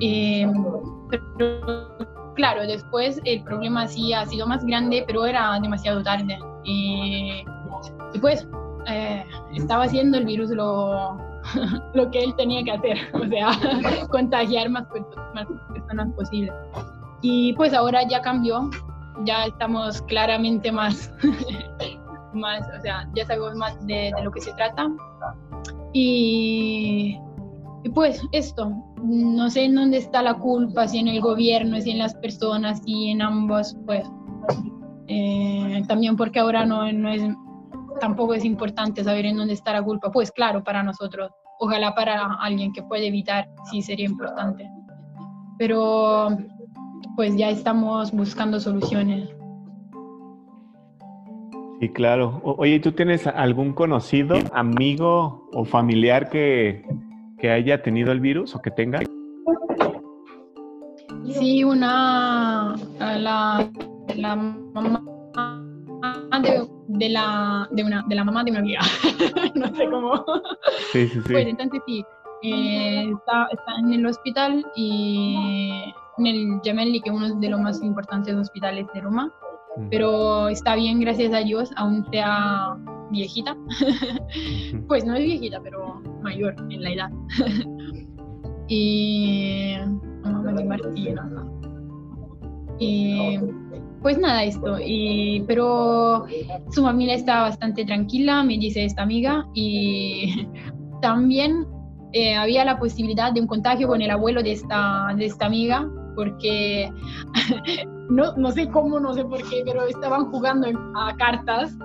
Eh, 0.00 0.46
pero 1.10 1.96
claro, 2.34 2.66
después 2.66 3.20
el 3.24 3.42
problema 3.44 3.86
sí 3.86 4.12
ha 4.12 4.26
sido 4.26 4.46
más 4.46 4.64
grande, 4.64 5.04
pero 5.06 5.26
era 5.26 5.58
demasiado 5.60 6.02
tarde. 6.02 6.38
Y, 6.64 7.44
pues 8.20 8.46
eh, 8.86 9.24
estaba 9.54 9.84
haciendo 9.84 10.18
el 10.18 10.26
virus 10.26 10.50
lo, 10.50 11.16
lo 11.94 12.10
que 12.10 12.24
él 12.24 12.34
tenía 12.36 12.62
que 12.62 12.72
hacer, 12.72 12.98
o 13.14 13.26
sea, 13.26 13.50
contagiar 14.10 14.68
más, 14.70 14.86
más 15.34 15.46
personas 15.72 16.12
posible. 16.14 16.52
Y 17.22 17.52
pues 17.54 17.74
ahora 17.74 18.06
ya 18.08 18.20
cambió, 18.22 18.70
ya 19.24 19.44
estamos 19.44 20.00
claramente 20.02 20.72
más, 20.72 21.12
más 22.32 22.66
o 22.78 22.80
sea, 22.80 23.08
ya 23.14 23.26
sabemos 23.26 23.54
más 23.56 23.86
de, 23.86 24.12
de 24.16 24.22
lo 24.22 24.30
que 24.30 24.40
se 24.40 24.52
trata. 24.54 24.90
Y, 25.92 27.18
y, 27.84 27.88
pues 27.90 28.22
esto, 28.32 28.72
no 29.02 29.50
sé 29.50 29.64
en 29.64 29.74
dónde 29.74 29.98
está 29.98 30.22
la 30.22 30.34
culpa, 30.34 30.88
si 30.88 30.98
en 30.98 31.08
el 31.08 31.20
gobierno, 31.20 31.78
si 31.80 31.90
en 31.90 31.98
las 31.98 32.14
personas, 32.14 32.80
si 32.84 33.10
en 33.10 33.20
ambos, 33.20 33.76
pues 33.84 34.08
eh, 35.12 35.82
también 35.88 36.16
porque 36.16 36.38
ahora 36.38 36.64
no, 36.64 36.90
no 36.92 37.10
es, 37.10 37.22
tampoco 37.98 38.34
es 38.34 38.44
importante 38.44 39.02
saber 39.04 39.26
en 39.26 39.36
dónde 39.36 39.54
está 39.54 39.72
la 39.72 39.82
culpa, 39.82 40.10
pues 40.10 40.30
claro, 40.30 40.62
para 40.62 40.82
nosotros, 40.82 41.30
ojalá 41.58 41.94
para 41.94 42.34
alguien 42.34 42.72
que 42.72 42.82
puede 42.82 43.08
evitar, 43.08 43.48
sí 43.70 43.82
sería 43.82 44.06
importante. 44.06 44.68
Pero 45.58 46.28
pues 47.16 47.36
ya 47.36 47.50
estamos 47.50 48.12
buscando 48.12 48.60
soluciones. 48.60 49.28
Sí, 51.80 51.88
claro. 51.88 52.40
oye, 52.44 52.78
¿tú 52.80 52.92
tienes 52.92 53.26
algún 53.26 53.72
conocido, 53.72 54.36
amigo 54.52 55.48
o 55.52 55.64
familiar 55.64 56.28
que, 56.28 56.84
que 57.38 57.50
haya 57.50 57.82
tenido 57.82 58.12
el 58.12 58.20
virus 58.20 58.54
o 58.54 58.60
que 58.60 58.70
tenga? 58.70 59.00
Sí, 61.32 61.64
una, 61.64 62.76
la, 62.98 63.70
la 64.14 64.36
mamá 64.36 65.02
de, 66.42 66.68
de, 66.98 67.08
la, 67.08 67.68
de, 67.70 67.84
una, 67.84 68.04
de 68.08 68.14
la 68.14 68.24
mamá 68.24 68.44
de 68.44 68.50
una 68.50 68.60
amiga. 68.60 68.80
no 69.54 69.74
sé 69.74 69.88
cómo. 69.90 70.24
Sí, 70.92 71.08
sí, 71.08 71.20
sí. 71.20 71.32
Pues 71.32 71.46
entonces 71.46 71.80
sí, 71.86 72.04
eh, 72.42 73.10
está, 73.10 73.48
está, 73.52 73.78
en 73.78 73.92
el 73.92 74.06
hospital 74.06 74.64
y 74.76 75.92
en 76.18 76.26
el 76.26 76.60
Gemelli, 76.62 77.00
que 77.00 77.10
es 77.10 77.16
uno 77.16 77.34
de 77.34 77.48
los 77.48 77.60
más 77.60 77.82
importantes 77.82 78.34
hospitales 78.34 78.86
de 78.94 79.00
Roma 79.00 79.32
pero 79.90 80.48
está 80.48 80.74
bien, 80.74 81.00
gracias 81.00 81.32
a 81.32 81.38
Dios, 81.38 81.70
aún 81.76 82.04
sea 82.10 82.76
viejita. 83.10 83.56
pues 84.88 85.04
no 85.04 85.14
es 85.14 85.22
viejita, 85.22 85.60
pero 85.62 86.00
mayor 86.22 86.54
en 86.70 86.82
la 86.82 86.92
edad. 86.92 87.10
y. 88.68 89.76
Martina. 90.66 91.30
Y 92.78 93.38
pues 94.02 94.18
nada, 94.18 94.44
esto. 94.44 94.78
Y, 94.80 95.44
pero 95.46 96.26
su 96.70 96.82
familia 96.82 97.14
está 97.14 97.42
bastante 97.42 97.84
tranquila, 97.84 98.42
me 98.42 98.58
dice 98.58 98.84
esta 98.84 99.02
amiga. 99.02 99.46
Y 99.54 100.46
también 101.02 101.66
eh, 102.12 102.34
había 102.34 102.64
la 102.64 102.78
posibilidad 102.78 103.32
de 103.32 103.40
un 103.40 103.46
contagio 103.46 103.88
con 103.88 104.02
el 104.02 104.10
abuelo 104.10 104.42
de 104.42 104.52
esta, 104.52 105.14
de 105.16 105.26
esta 105.26 105.46
amiga, 105.46 105.88
porque 106.16 106.90
no, 108.10 108.34
no 108.36 108.50
sé 108.50 108.68
cómo, 108.68 108.98
no 109.00 109.14
sé 109.14 109.24
por 109.24 109.38
qué, 109.48 109.62
pero 109.64 109.86
estaban 109.86 110.30
jugando 110.30 110.68
a 110.96 111.14
cartas, 111.16 111.76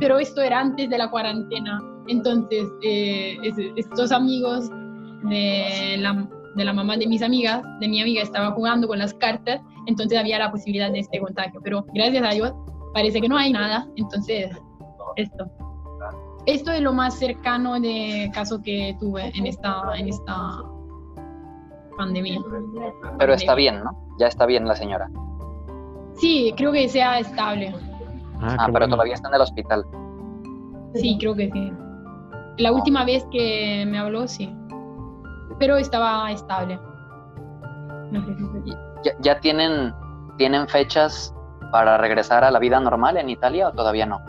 pero 0.00 0.18
esto 0.18 0.40
era 0.40 0.60
antes 0.60 0.88
de 0.88 0.98
la 0.98 1.10
cuarentena. 1.10 1.80
Entonces, 2.08 2.66
eh, 2.82 3.36
estos 3.76 4.10
amigos 4.10 4.70
de 5.24 5.96
la, 5.98 6.26
de 6.56 6.64
la 6.64 6.72
mamá 6.72 6.96
de 6.96 7.06
mis 7.06 7.22
amigas, 7.22 7.62
de 7.80 7.88
mi 7.88 8.00
amiga, 8.00 8.22
estaban 8.22 8.54
jugando 8.54 8.88
con 8.88 8.98
las 8.98 9.14
cartas, 9.14 9.60
entonces 9.86 10.18
había 10.18 10.38
la 10.38 10.50
posibilidad 10.50 10.90
de 10.90 11.00
este 11.00 11.20
contagio, 11.20 11.60
pero 11.62 11.84
gracias 11.94 12.24
a 12.24 12.34
Dios 12.34 12.52
parece 12.92 13.20
que 13.20 13.28
no 13.28 13.36
hay 13.36 13.52
nada, 13.52 13.86
entonces 13.96 14.50
esto. 15.16 15.50
Esto 16.46 16.72
es 16.72 16.80
lo 16.80 16.92
más 16.92 17.18
cercano 17.18 17.78
de 17.78 18.30
caso 18.32 18.62
que 18.62 18.96
tuve 18.98 19.30
en 19.36 19.46
esta, 19.46 19.92
en 19.96 20.08
esta 20.08 20.62
pandemia. 21.96 22.40
Pero 23.18 23.34
está 23.34 23.54
bien, 23.54 23.84
¿no? 23.84 23.90
Ya 24.18 24.26
está 24.26 24.46
bien 24.46 24.66
la 24.66 24.74
señora. 24.74 25.10
Sí, 26.14 26.52
creo 26.56 26.72
que 26.72 26.88
sea 26.88 27.18
estable. 27.18 27.74
Ah, 28.40 28.56
ah 28.58 28.68
pero 28.72 28.88
todavía 28.88 29.14
está 29.14 29.28
en 29.28 29.34
el 29.34 29.40
hospital. 29.42 29.84
Sí, 30.94 31.16
creo 31.20 31.34
que 31.34 31.50
sí. 31.50 31.72
La 32.56 32.72
última 32.72 33.04
vez 33.04 33.24
que 33.30 33.84
me 33.86 33.98
habló, 33.98 34.26
sí. 34.26 34.54
Pero 35.60 35.76
estaba 35.76 36.32
estable. 36.32 36.80
¿Ya, 39.04 39.12
¿Ya, 39.20 39.38
tienen, 39.38 39.94
tienen 40.36 40.66
fechas 40.66 41.32
para 41.70 41.96
regresar 41.98 42.42
a 42.42 42.50
la 42.50 42.58
vida 42.58 42.80
normal 42.80 43.16
en 43.16 43.30
Italia 43.30 43.68
o 43.68 43.72
todavía 43.72 44.06
no? 44.06 44.20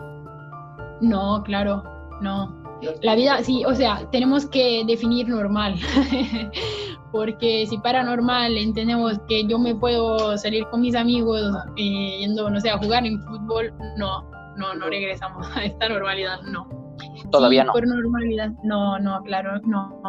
No, 1.00 1.42
claro, 1.42 1.82
no. 2.20 2.54
La 3.00 3.16
vida, 3.16 3.42
sí, 3.42 3.64
o 3.64 3.74
sea, 3.74 4.08
tenemos 4.12 4.46
que 4.46 4.84
definir 4.86 5.28
normal. 5.28 5.74
porque 7.12 7.66
si 7.68 7.78
paranormal 7.78 8.56
entendemos 8.56 9.20
que 9.28 9.46
yo 9.46 9.58
me 9.58 9.74
puedo 9.74 10.36
salir 10.38 10.66
con 10.68 10.80
mis 10.80 10.94
amigos 10.94 11.42
eh, 11.76 12.18
yendo, 12.20 12.48
no 12.50 12.58
sé, 12.60 12.70
a 12.70 12.78
jugar 12.78 13.06
en 13.06 13.22
fútbol, 13.22 13.72
no, 13.98 14.28
no, 14.56 14.74
no 14.74 14.86
regresamos 14.88 15.46
a 15.56 15.64
esta 15.64 15.88
normalidad, 15.88 16.40
no. 16.42 16.81
Todavía 17.30 17.64
no. 17.64 17.72
Por 17.72 17.86
normalidad, 17.86 18.50
no, 18.62 18.98
no, 18.98 19.22
claro, 19.22 19.60
no, 19.64 20.00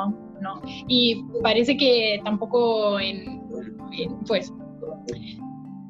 no. 0.42 0.62
Y 0.88 1.24
parece 1.42 1.78
que 1.78 2.22
tampoco 2.24 3.00
en, 3.00 3.42
pues, 4.28 4.52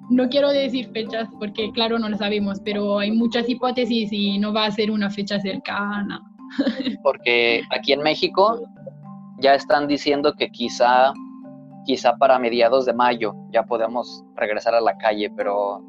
no 0.10 0.30
quiero 0.30 0.50
decir 0.50 0.90
fechas 0.92 1.28
porque 1.40 1.72
claro 1.72 1.98
no 1.98 2.10
lo 2.10 2.18
sabemos, 2.18 2.60
pero 2.64 3.00
hay 3.00 3.12
muchas 3.12 3.50
hipótesis 3.50 4.12
y 4.12 4.38
no 4.38 4.54
va 4.54 4.66
a 4.66 4.72
ser 4.72 4.92
una 4.92 5.10
fecha 5.10 5.40
cercana. 5.40 6.22
Porque 7.04 7.64
aquí 7.72 7.94
en 7.94 8.02
México 8.02 8.62
ya 9.40 9.56
están 9.56 9.88
diciendo 9.88 10.34
que 10.38 10.50
quizá, 10.50 11.14
quizá 11.86 12.16
para 12.18 12.38
mediados 12.38 12.86
de 12.86 12.94
mayo 12.94 13.34
ya 13.52 13.64
podemos 13.64 14.24
regresar 14.36 14.76
a 14.76 14.82
la 14.82 14.96
calle, 14.98 15.32
pero 15.36 15.82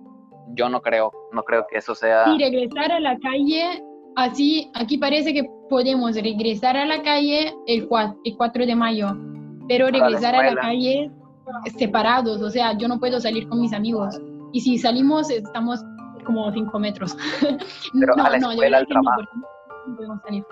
yo 0.55 0.69
no 0.69 0.81
creo, 0.81 1.13
no 1.33 1.43
creo 1.43 1.67
que 1.71 1.79
eso 1.79 1.95
sea... 1.95 2.25
Sí, 2.25 2.39
regresar 2.39 2.93
a 2.93 3.01
la 3.01 3.19
calle, 3.19 3.83
así, 4.17 4.71
aquí 4.75 4.99
parece 4.99 5.33
que 5.33 5.49
podemos 5.69 6.15
regresar 6.15 6.77
a 6.77 6.87
la 6.87 7.03
calle 7.03 7.55
el 7.67 7.87
4, 7.89 8.21
el 8.25 8.37
4 8.37 8.67
de 8.67 8.75
mayo, 8.77 9.17
pero 9.69 9.89
regresar 9.89 10.35
a 10.35 10.51
la 10.51 10.61
calle 10.61 11.11
separados, 11.77 12.41
o 12.43 12.51
sea, 12.51 12.77
yo 12.77 12.89
no 12.89 12.99
puedo 12.99 13.21
salir 13.21 13.49
con 13.49 13.61
mis 13.61 13.73
amigos. 13.73 14.21
Y 14.53 14.61
si 14.61 14.79
salimos, 14.79 15.31
estamos 15.31 15.81
como 16.25 16.51
5 16.51 16.79
metros. 16.79 17.17
Pero 18.01 18.17
no, 18.17 18.25
a 18.25 18.31
la 18.31 18.37
escuela, 18.37 18.79
al 18.79 18.87
trabajo. 18.87 19.23
No 19.87 19.97
podemos 19.97 20.23
salir 20.23 20.45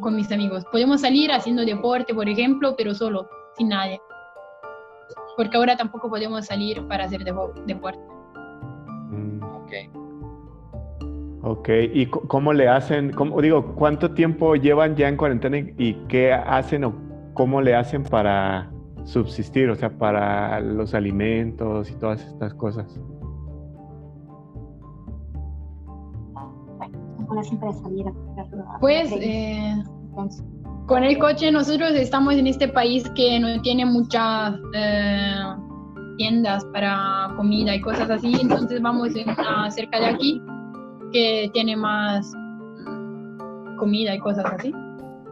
con, 0.00 0.16
mis 0.16 0.32
amigos. 0.32 0.64
Podemos 0.72 1.00
salir 1.00 1.30
haciendo 1.30 1.64
deporte, 1.64 2.14
por 2.14 2.28
ejemplo, 2.28 2.74
pero 2.76 2.94
solo, 2.94 3.28
sin 3.56 3.68
nadie. 3.68 4.00
Porque 5.36 5.56
ahora 5.56 5.76
tampoco 5.76 6.08
podemos 6.08 6.46
salir 6.46 6.84
para 6.88 7.04
hacer 7.04 7.22
deporte. 7.22 8.00
Mm. 9.10 9.42
Ok. 9.42 9.99
Ok, 11.42 11.70
¿y 11.94 12.06
cómo 12.06 12.52
le 12.52 12.68
hacen? 12.68 13.12
Cómo, 13.12 13.40
digo, 13.40 13.74
¿cuánto 13.74 14.10
tiempo 14.10 14.56
llevan 14.56 14.94
ya 14.94 15.08
en 15.08 15.16
cuarentena 15.16 15.58
y 15.78 15.94
qué 16.06 16.34
hacen 16.34 16.84
o 16.84 16.94
cómo 17.32 17.62
le 17.62 17.74
hacen 17.74 18.02
para 18.02 18.70
subsistir, 19.04 19.70
o 19.70 19.74
sea, 19.74 19.88
para 19.88 20.60
los 20.60 20.92
alimentos 20.92 21.90
y 21.90 21.94
todas 21.94 22.22
estas 22.26 22.52
cosas? 22.54 23.00
Pues 28.80 29.10
eh, 29.18 29.82
con 30.86 31.04
el 31.04 31.18
coche 31.18 31.50
nosotros 31.50 31.92
estamos 31.92 32.34
en 32.34 32.48
este 32.48 32.68
país 32.68 33.08
que 33.16 33.40
no 33.40 33.62
tiene 33.62 33.86
muchas 33.86 34.56
eh, 34.74 35.42
tiendas 36.18 36.66
para 36.66 37.32
comida 37.34 37.74
y 37.74 37.80
cosas 37.80 38.10
así, 38.10 38.34
entonces 38.42 38.82
vamos 38.82 39.08
a 39.38 39.70
cerca 39.70 40.00
de 40.00 40.06
aquí 40.06 40.42
que 41.12 41.50
tiene 41.52 41.76
más 41.76 42.32
comida 43.78 44.14
y 44.14 44.20
cosas 44.20 44.46
así. 44.46 44.72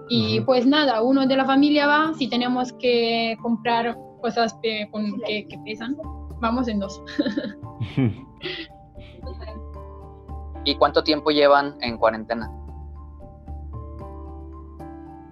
Y 0.09 0.41
pues 0.41 0.67
nada, 0.67 1.03
uno 1.03 1.25
de 1.27 1.37
la 1.37 1.45
familia 1.45 1.87
va, 1.87 2.15
si 2.15 2.29
tenemos 2.29 2.73
que 2.75 3.37
comprar 3.43 3.97
cosas 4.23 4.57
que, 4.63 4.89
que 5.27 5.59
pesan, 5.65 5.97
vamos 6.41 6.69
en 6.69 6.79
dos. 6.81 7.03
¿Y 10.65 10.75
cuánto 10.77 11.03
tiempo 11.03 11.31
llevan 11.31 11.75
en 11.81 11.99
cuarentena? 11.99 12.51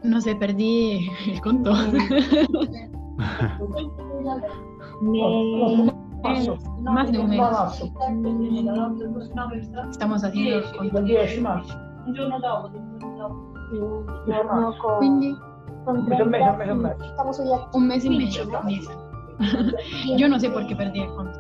No 0.02 0.20
sé, 0.20 0.36
perdí 0.36 1.08
el 1.26 1.40
conto. 1.40 1.72
más 6.82 7.12
de 7.12 7.18
un 7.18 7.28
mes. 7.28 7.40
Estamos 9.90 10.24
haciendo 10.24 10.62
Un 15.08 16.08
mes, 16.08 16.18
30, 16.18 16.52
un 16.52 16.58
mes, 16.58 16.70
un 16.70 16.82
mes. 16.82 16.96
Estamos 17.04 17.40
hoy 17.40 17.52
a 17.52 17.76
Un 17.76 17.88
mes 17.88 18.04
y 18.04 18.08
15, 18.08 18.46
medio. 18.64 18.90
Yo 20.16 20.28
no 20.28 20.38
sé 20.38 20.50
por 20.50 20.66
qué 20.66 20.74
perdí 20.74 21.00
el 21.00 21.08
conto. 21.14 21.38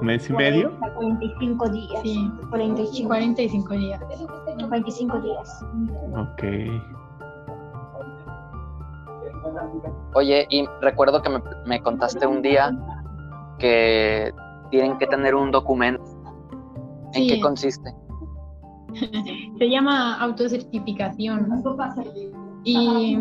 ¿Mes 0.00 0.28
y 0.28 0.32
medio? 0.32 0.72
45 0.78 1.68
días. 1.68 2.02
Sí. 2.02 2.30
45. 2.50 3.08
45 3.08 3.74
días. 3.74 4.00
45 4.68 5.20
días. 5.20 5.64
Ok. 6.16 6.42
Oye, 10.14 10.46
y 10.50 10.66
recuerdo 10.80 11.20
que 11.20 11.28
me, 11.28 11.42
me 11.66 11.82
contaste 11.82 12.26
un 12.26 12.42
día 12.42 12.72
que 13.62 14.32
tienen 14.70 14.98
que 14.98 15.06
tener 15.06 15.34
un 15.34 15.50
documento. 15.52 16.02
¿En 17.14 17.22
Sí. 17.22 17.28
qué 17.28 17.40
consiste? 17.40 17.94
Se 19.58 19.70
llama 19.70 20.16
autocertificación. 20.20 21.48
Y, 22.64 23.16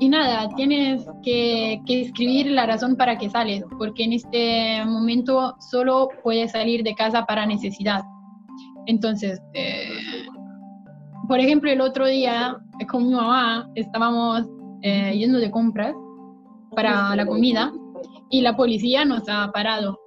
y 0.00 0.08
nada, 0.08 0.48
tienes 0.56 1.06
que, 1.22 1.80
que 1.86 2.02
escribir 2.02 2.46
la 2.52 2.66
razón 2.66 2.96
para 2.96 3.16
que 3.18 3.28
sales, 3.28 3.64
porque 3.78 4.04
en 4.04 4.12
este 4.14 4.84
momento 4.86 5.54
solo 5.70 6.08
puedes 6.22 6.52
salir 6.52 6.82
de 6.82 6.94
casa 6.94 7.24
para 7.26 7.44
necesidad. 7.46 8.02
Entonces, 8.86 9.40
eh, 9.54 9.88
por 11.28 11.38
ejemplo, 11.40 11.70
el 11.70 11.80
otro 11.80 12.06
día 12.06 12.56
con 12.90 13.06
mi 13.06 13.12
mamá 13.14 13.68
estábamos 13.74 14.46
eh, 14.82 15.12
yendo 15.16 15.38
de 15.38 15.50
compras 15.50 15.94
para 16.74 17.14
la 17.16 17.26
comida 17.26 17.72
y 18.30 18.40
la 18.40 18.56
policía 18.56 19.04
nos 19.04 19.28
ha 19.28 19.50
parado 19.52 19.98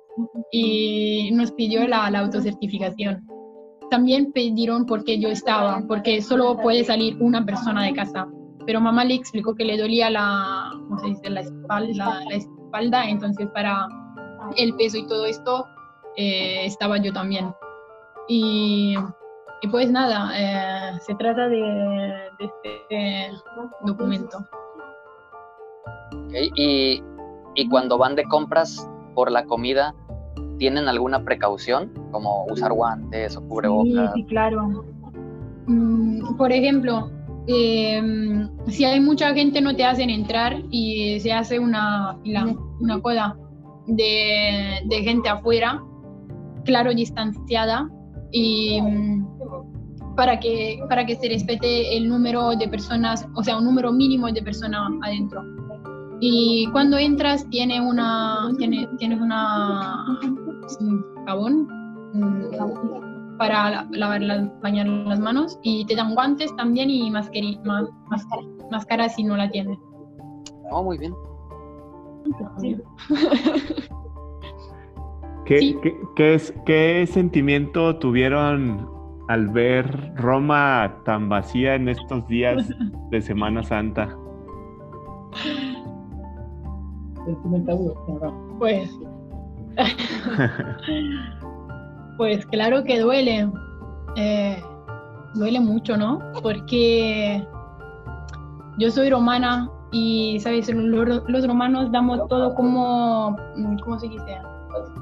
y 0.51 1.31
nos 1.33 1.51
pidió 1.51 1.87
la, 1.87 2.09
la 2.09 2.19
autocertificación. 2.19 3.25
También 3.89 4.31
pidieron 4.31 4.85
porque 4.85 5.19
yo 5.19 5.29
estaba, 5.29 5.83
porque 5.87 6.21
solo 6.21 6.57
puede 6.57 6.83
salir 6.83 7.17
una 7.19 7.45
persona 7.45 7.83
de 7.83 7.93
casa. 7.93 8.27
Pero 8.65 8.79
mamá 8.79 9.03
le 9.03 9.15
explicó 9.15 9.55
que 9.55 9.65
le 9.65 9.77
dolía 9.77 10.09
la, 10.09 10.69
¿cómo 10.71 10.99
se 10.99 11.07
dice? 11.07 11.29
la, 11.29 11.41
espalda, 11.41 12.21
la 12.29 12.35
espalda, 12.35 13.09
entonces 13.09 13.47
para 13.53 13.87
el 14.55 14.75
peso 14.75 14.97
y 14.97 15.07
todo 15.07 15.25
esto 15.25 15.65
eh, 16.15 16.65
estaba 16.65 16.97
yo 16.97 17.11
también. 17.11 17.53
Y, 18.27 18.95
y 19.61 19.67
pues 19.67 19.91
nada, 19.91 20.31
eh, 20.35 20.99
se 21.01 21.15
trata 21.15 21.47
de, 21.49 21.57
de 21.57 22.45
este 22.45 23.31
documento. 23.83 24.37
¿ok? 26.13 26.33
Y, 26.55 27.03
y 27.55 27.67
cuando 27.67 27.97
van 27.97 28.15
de 28.15 28.23
compras 28.25 28.89
por 29.15 29.31
la 29.31 29.45
comida, 29.45 29.93
¿tienen 30.57 30.87
alguna 30.87 31.23
precaución? 31.23 31.91
Como 32.11 32.45
usar 32.45 32.71
guantes 32.73 33.35
o 33.35 33.41
Sí, 33.41 33.47
cubrebocas. 33.47 34.13
sí, 34.13 34.23
claro. 34.25 34.85
Mm, 35.67 36.35
por 36.37 36.51
ejemplo, 36.51 37.11
eh, 37.47 38.47
si 38.67 38.85
hay 38.85 38.99
mucha 38.99 39.33
gente 39.33 39.61
no 39.61 39.75
te 39.75 39.83
hacen 39.83 40.09
entrar 40.09 40.61
y 40.69 41.19
se 41.19 41.33
hace 41.33 41.59
una 41.59 42.17
fila, 42.23 42.55
una 42.79 43.01
cola 43.01 43.37
de, 43.87 44.79
de 44.85 45.03
gente 45.03 45.27
afuera, 45.29 45.81
claro, 46.65 46.93
distanciada, 46.93 47.89
y 48.31 48.79
mm, 48.81 49.25
para 50.15 50.39
que, 50.39 50.79
para 50.87 51.05
que 51.05 51.15
se 51.15 51.27
respete 51.29 51.97
el 51.97 52.07
número 52.07 52.51
de 52.51 52.67
personas, 52.67 53.27
o 53.35 53.43
sea, 53.43 53.57
un 53.57 53.65
número 53.65 53.91
mínimo 53.91 54.31
de 54.31 54.41
personas 54.41 54.91
adentro. 55.03 55.41
Y 56.23 56.67
cuando 56.71 56.97
entras 56.99 57.45
tiene 57.49 57.81
una, 57.81 58.49
tiene, 58.57 58.87
tienes 58.99 59.19
una 59.19 60.05
un 60.79 61.03
jabón 61.25 61.67
para 63.39 63.69
la- 63.71 63.87
lavar 63.91 64.21
las, 64.21 64.61
bañar 64.61 64.87
las 64.87 65.19
manos 65.19 65.59
y 65.63 65.83
te 65.85 65.95
dan 65.95 66.13
guantes 66.13 66.55
también 66.55 66.89
y 66.91 67.09
máscara, 67.09 67.47
máscara 68.69 69.09
si 69.09 69.23
no 69.23 69.35
la 69.35 69.49
tienes. 69.49 69.77
Oh, 70.71 70.83
muy 70.83 70.97
bien. 70.99 71.13
¿Qué, 75.45 75.57
Sí. 75.59 75.75
qué- 75.81 75.97
qué 76.15 76.33
es, 76.35 76.53
¿Qué 76.65 77.07
sentimiento 77.07 77.97
tuvieron 77.97 78.87
al 79.27 79.47
ver 79.49 80.13
Roma 80.15 80.97
tan 81.03 81.29
vacía 81.29 81.73
en 81.75 81.89
estos 81.89 82.27
días 82.27 82.69
de 83.09 83.21
Semana 83.21 83.63
Santa? 83.63 84.15
Pues, 88.59 88.89
pues 92.17 92.45
claro 92.47 92.83
que 92.83 92.99
duele. 92.99 93.49
Eh, 94.15 94.61
duele 95.33 95.59
mucho, 95.59 95.97
¿no? 95.97 96.19
Porque 96.41 97.45
yo 98.77 98.91
soy 98.91 99.09
romana 99.09 99.69
y, 99.91 100.39
¿sabes? 100.39 100.69
Los, 100.73 101.23
los 101.27 101.47
romanos 101.47 101.91
damos 101.91 102.27
todo 102.27 102.53
como, 102.55 103.31
mm, 103.55 103.77
¿cómo 103.79 103.99
se 103.99 104.09
dice? 104.09 104.37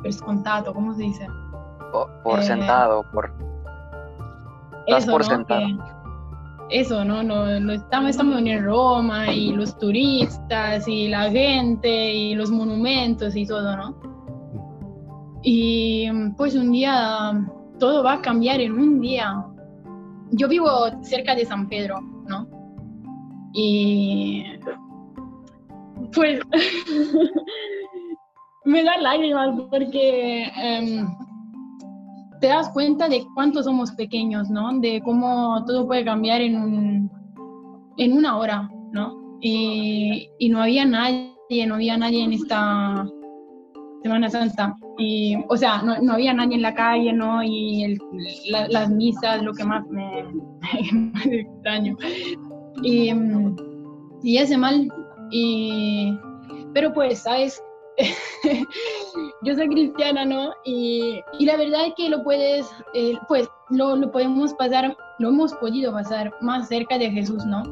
Descontado, 0.03 0.73
¿cómo 0.73 0.93
se 0.93 1.03
dice? 1.03 1.27
Por, 1.91 2.09
por 2.23 2.39
Eh, 2.39 2.43
sentado, 2.43 3.03
por... 3.11 3.31
Das 4.87 5.05
por 5.05 5.23
sentado. 5.23 5.61
Que- 5.61 5.98
eso, 6.69 7.03
¿no? 7.03 7.23
Lo 7.23 7.73
estamos, 7.73 8.11
estamos 8.11 8.39
en 8.39 8.63
Roma 8.63 9.33
y 9.33 9.51
los 9.51 9.77
turistas 9.77 10.87
y 10.87 11.07
la 11.07 11.29
gente 11.29 12.13
y 12.13 12.35
los 12.35 12.51
monumentos 12.51 13.35
y 13.35 13.45
todo, 13.45 13.75
¿no? 13.75 13.99
Y 15.41 16.07
pues 16.37 16.55
un 16.55 16.71
día 16.71 17.33
todo 17.79 18.03
va 18.03 18.13
a 18.13 18.21
cambiar 18.21 18.61
en 18.61 18.73
un 18.73 19.01
día. 19.01 19.43
Yo 20.31 20.47
vivo 20.47 20.69
cerca 21.01 21.35
de 21.35 21.45
San 21.45 21.67
Pedro, 21.67 21.99
¿no? 22.27 22.47
Y 23.53 24.43
pues 26.13 26.39
me 28.65 28.83
da 28.83 28.97
lágrimas 28.97 29.59
porque 29.71 30.43
em, 30.55 31.07
te 32.39 32.47
das 32.47 32.69
cuenta 32.69 33.07
de 33.09 33.25
cuánto 33.35 33.61
somos 33.63 33.91
pequeños, 33.91 34.49
¿no? 34.49 34.79
De 34.79 35.01
cómo 35.03 35.63
todo 35.65 35.85
puede 35.87 36.05
cambiar 36.05 36.41
en, 36.41 36.55
un, 36.55 37.11
en 37.97 38.13
una 38.13 38.37
hora, 38.37 38.69
¿no? 38.91 39.37
Y, 39.41 40.29
no 40.49 40.61
había 40.61 40.85
nadie, 40.85 41.65
no 41.67 41.75
había 41.75 41.97
nadie 41.97 42.23
en 42.23 42.33
esta 42.33 43.05
Semana 44.03 44.29
Santa. 44.29 44.75
Y, 44.97 45.35
o 45.49 45.55
sea, 45.57 45.81
no, 45.81 46.01
no 46.01 46.13
había 46.13 46.33
nadie 46.33 46.55
en 46.55 46.61
la 46.61 46.73
calle, 46.73 47.13
¿no? 47.13 47.43
Y 47.43 47.83
el- 47.83 47.99
la- 48.49 48.67
las 48.67 48.89
misas, 48.89 49.41
lo 49.43 49.53
que 49.53 49.63
más 49.63 49.85
me, 49.87 50.25
extraño. 51.31 51.95
Y, 52.83 53.11
y 54.23 54.37
hace 54.37 54.57
mal. 54.57 54.87
Y, 55.31 56.13
pero 56.73 56.93
pues, 56.93 57.19
¿sabes? 57.19 57.61
yo 59.43 59.55
soy 59.55 59.67
cristiana, 59.67 60.25
¿no? 60.25 60.51
Y, 60.63 61.21
y 61.37 61.45
la 61.45 61.57
verdad 61.57 61.87
es 61.87 61.93
que 61.95 62.09
lo 62.09 62.23
puedes, 62.23 62.69
eh, 62.93 63.17
pues 63.27 63.49
lo, 63.69 63.95
lo 63.95 64.11
podemos 64.11 64.53
pasar, 64.53 64.95
lo 65.19 65.29
hemos 65.29 65.53
podido 65.55 65.91
pasar 65.91 66.33
más 66.41 66.67
cerca 66.67 66.97
de 66.97 67.11
Jesús, 67.11 67.45
¿no? 67.45 67.63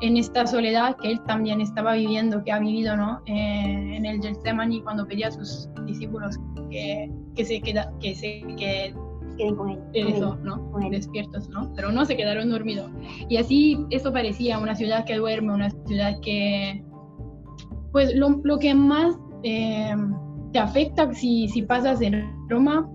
En 0.00 0.16
esta 0.16 0.46
soledad 0.46 0.96
que 1.00 1.12
él 1.12 1.20
también 1.24 1.60
estaba 1.60 1.94
viviendo, 1.94 2.42
que 2.44 2.52
ha 2.52 2.58
vivido, 2.58 2.96
¿no? 2.96 3.20
Eh, 3.26 3.96
en 3.96 4.04
el 4.06 4.20
Getsemaní 4.20 4.82
cuando 4.82 5.06
pedía 5.06 5.28
a 5.28 5.32
sus 5.32 5.68
discípulos 5.86 6.36
que, 6.70 7.10
que 7.36 7.44
se 7.44 7.60
queda, 7.60 7.92
que 8.00 8.14
se 8.14 8.44
que 8.56 8.94
Queden 9.36 9.56
con 9.56 9.68
él. 9.70 9.78
con 9.78 9.94
eso, 9.94 10.34
él, 10.34 10.44
¿no? 10.44 10.70
con 10.70 10.82
él. 10.84 10.90
Despiertos, 10.92 11.48
¿no? 11.48 11.72
Pero 11.74 11.90
no 11.90 12.04
se 12.04 12.16
quedaron 12.16 12.50
dormidos. 12.50 12.90
Y 13.28 13.36
así 13.36 13.84
eso 13.90 14.12
parecía 14.12 14.58
una 14.58 14.76
ciudad 14.76 15.04
que 15.04 15.16
duerme, 15.16 15.52
una 15.52 15.70
ciudad 15.86 16.20
que, 16.20 16.84
pues 17.90 18.14
lo, 18.14 18.40
lo 18.44 18.58
que 18.58 18.74
más 18.74 19.16
eh, 19.44 19.94
te 20.52 20.58
afecta 20.58 21.12
si, 21.14 21.48
si 21.48 21.62
pasas 21.62 22.00
en 22.00 22.24
Roma 22.48 22.88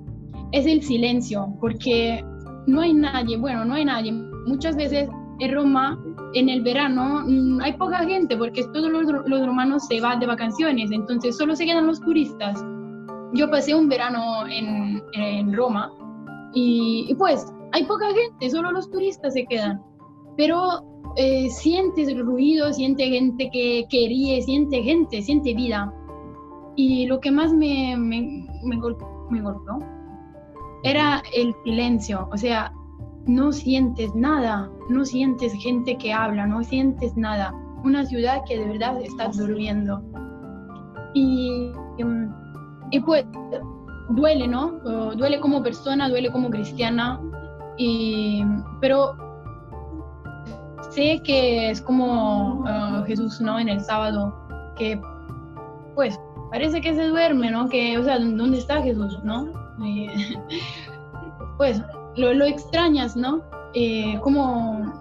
es 0.52 0.66
el 0.66 0.82
silencio, 0.82 1.48
porque 1.60 2.24
no 2.68 2.82
hay 2.82 2.94
nadie, 2.94 3.38
bueno, 3.38 3.66
no 3.66 3.76
hay 3.76 3.86
nadie. 3.86 4.12
Muchas 4.48 4.76
veces 4.76 5.10
en 5.40 5.54
Roma, 5.54 5.98
en 6.34 6.50
el 6.50 6.62
verano, 6.62 7.24
mm, 7.26 7.62
hay 7.62 7.74
poca 7.74 8.00
gente, 8.00 8.36
porque 8.36 8.64
todos 8.74 8.92
los, 8.92 9.06
los 9.28 9.46
romanos 9.46 9.86
se 9.88 10.02
van 10.02 10.20
de 10.20 10.28
vacaciones, 10.28 10.92
entonces 10.92 11.38
solo 11.38 11.56
se 11.56 11.66
quedan 11.66 11.88
los 11.88 12.02
turistas. 12.02 12.64
Yo 13.34 13.50
pasé 13.50 13.76
un 13.76 13.88
verano 13.88 14.48
en, 14.48 15.02
en 15.14 15.54
Roma 15.54 15.92
y, 16.54 17.06
y 17.08 17.16
pues 17.16 17.46
hay 17.74 17.86
poca 17.86 18.08
gente, 18.08 18.50
solo 18.50 18.72
los 18.72 18.90
turistas 18.90 19.34
se 19.34 19.46
quedan. 19.46 19.82
Pero 20.36 20.84
eh, 21.16 21.50
sientes 21.50 22.18
ruido, 22.18 22.72
siente 22.74 23.08
gente 23.08 23.50
que, 23.52 23.86
que 23.90 24.08
ríe, 24.08 24.42
siente 24.42 24.82
gente, 24.82 25.22
siente 25.22 25.54
vida. 25.54 25.94
Y 26.82 27.08
lo 27.08 27.20
que 27.20 27.30
más 27.30 27.52
me, 27.52 27.98
me, 27.98 28.48
me, 28.64 28.78
gol- 28.78 28.96
me 29.30 29.42
golpeó 29.42 29.80
era 30.84 31.22
el 31.36 31.54
silencio. 31.66 32.30
O 32.32 32.38
sea, 32.38 32.72
no 33.28 33.52
sientes 33.52 34.16
nada, 34.16 34.72
no 34.90 35.04
sientes 35.04 35.52
gente 35.62 35.98
que 35.98 36.14
habla, 36.14 36.48
no 36.48 36.64
sientes 36.64 37.18
nada. 37.18 37.54
Una 37.84 38.06
ciudad 38.06 38.44
que 38.48 38.58
de 38.58 38.66
verdad 38.66 39.02
está 39.02 39.28
durmiendo. 39.28 40.02
Y, 41.14 41.74
mm, 42.02 42.28
y 42.92 43.00
pues 43.02 43.26
duele, 44.12 44.48
¿no? 44.48 44.80
Uh, 44.86 45.16
duele 45.18 45.38
como 45.42 45.62
persona, 45.62 46.08
duele 46.08 46.32
como 46.32 46.50
cristiana, 46.50 47.20
y, 47.78 48.42
pero 48.80 49.18
sé 50.92 51.20
que 51.26 51.72
es 51.72 51.82
como 51.82 52.64
ah, 52.66 53.04
Jesús, 53.06 53.42
¿no? 53.42 53.60
En 53.60 53.68
el 53.68 53.82
sábado, 53.82 54.34
que 54.78 54.98
pues 55.94 56.18
parece 56.52 56.82
que 56.82 56.94
se 56.96 57.08
duerme, 57.08 57.52
¿no? 57.52 57.70
Que, 57.70 57.98
o 57.98 58.04
sea, 58.04 58.20
¿dónde 58.20 58.58
está 58.58 58.82
Jesús, 58.82 59.20
no? 59.24 59.48
Eh, 59.86 60.08
pues 61.58 61.82
lo, 62.16 62.34
lo 62.34 62.46
extrañas, 62.46 63.16
¿no? 63.16 63.42
Eh, 63.74 64.20
como, 64.22 64.92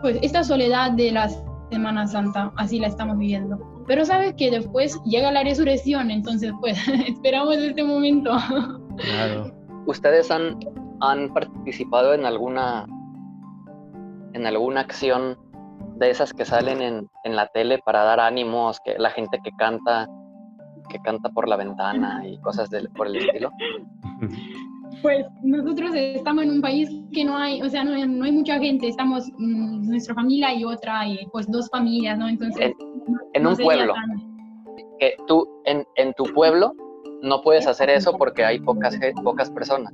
pues, 0.00 0.18
esta 0.22 0.44
soledad 0.44 0.92
de 0.92 1.12
la 1.12 1.28
Semana 1.70 2.06
Santa, 2.06 2.52
así 2.56 2.78
la 2.78 2.88
estamos 2.88 3.18
viviendo. 3.18 3.58
Pero 3.86 4.04
sabes 4.04 4.34
que 4.34 4.50
después 4.50 5.00
llega 5.04 5.32
la 5.32 5.42
resurrección, 5.42 6.10
entonces, 6.10 6.52
pues, 6.60 6.78
esperamos 7.08 7.56
este 7.56 7.84
momento. 7.84 8.36
Claro. 8.98 9.54
¿Ustedes 9.86 10.28
han, 10.28 10.58
han 11.00 11.32
participado 11.32 12.14
en 12.14 12.26
alguna 12.26 12.84
en 14.32 14.44
alguna 14.44 14.80
acción 14.80 15.38
de 15.98 16.10
esas 16.10 16.32
que 16.32 16.44
salen 16.44 16.82
en, 16.82 17.08
en 17.22 17.36
la 17.36 17.46
tele 17.46 17.78
para 17.84 18.02
dar 18.02 18.18
ánimos, 18.18 18.80
que 18.84 18.98
la 18.98 19.10
gente 19.10 19.38
que 19.44 19.52
canta, 19.52 20.08
que 20.88 20.98
canta 21.00 21.28
por 21.30 21.48
la 21.48 21.56
ventana 21.56 22.26
y 22.26 22.38
cosas 22.38 22.68
del, 22.70 22.88
por 22.90 23.06
el 23.06 23.16
estilo? 23.16 23.50
Pues 25.02 25.24
nosotros 25.44 25.92
estamos 25.94 26.42
en 26.44 26.50
un 26.50 26.60
país 26.60 26.90
que 27.12 27.24
no 27.24 27.36
hay, 27.36 27.62
o 27.62 27.68
sea, 27.68 27.84
no 27.84 27.92
hay, 27.92 28.08
no 28.08 28.24
hay 28.24 28.32
mucha 28.32 28.58
gente, 28.58 28.88
estamos 28.88 29.30
mm, 29.38 29.88
nuestra 29.88 30.14
familia 30.14 30.52
y 30.54 30.64
otra, 30.64 31.06
y 31.06 31.24
pues 31.30 31.46
dos 31.48 31.68
familias, 31.70 32.18
¿no? 32.18 32.26
Entonces... 32.28 32.72
En 33.34 33.42
no 33.42 33.50
un 33.50 33.56
pueblo. 33.56 33.92
tan- 33.94 34.18
Que 34.98 35.14
tú 35.28 35.46
en, 35.66 35.86
en 35.96 36.12
tu 36.14 36.24
pueblo 36.34 36.72
no 37.22 37.42
puedes 37.42 37.66
hacer 37.68 37.90
eso 37.90 38.16
porque 38.16 38.44
hay 38.44 38.58
pocas, 38.60 38.98
pocas 39.22 39.50
personas. 39.50 39.92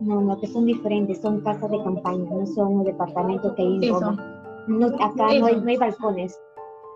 No, 0.00 0.20
no, 0.20 0.40
que 0.40 0.48
son 0.48 0.66
diferentes, 0.66 1.20
son 1.20 1.40
casas 1.42 1.70
de 1.70 1.80
campaña, 1.84 2.28
no 2.30 2.44
son 2.46 2.78
un 2.78 2.84
departamento 2.84 3.54
que 3.54 3.62
hay 3.62 3.90
acá 3.90 5.14
no 5.38 5.46
hay, 5.46 5.60
no 5.60 5.68
hay 5.68 5.76
balcones, 5.76 6.36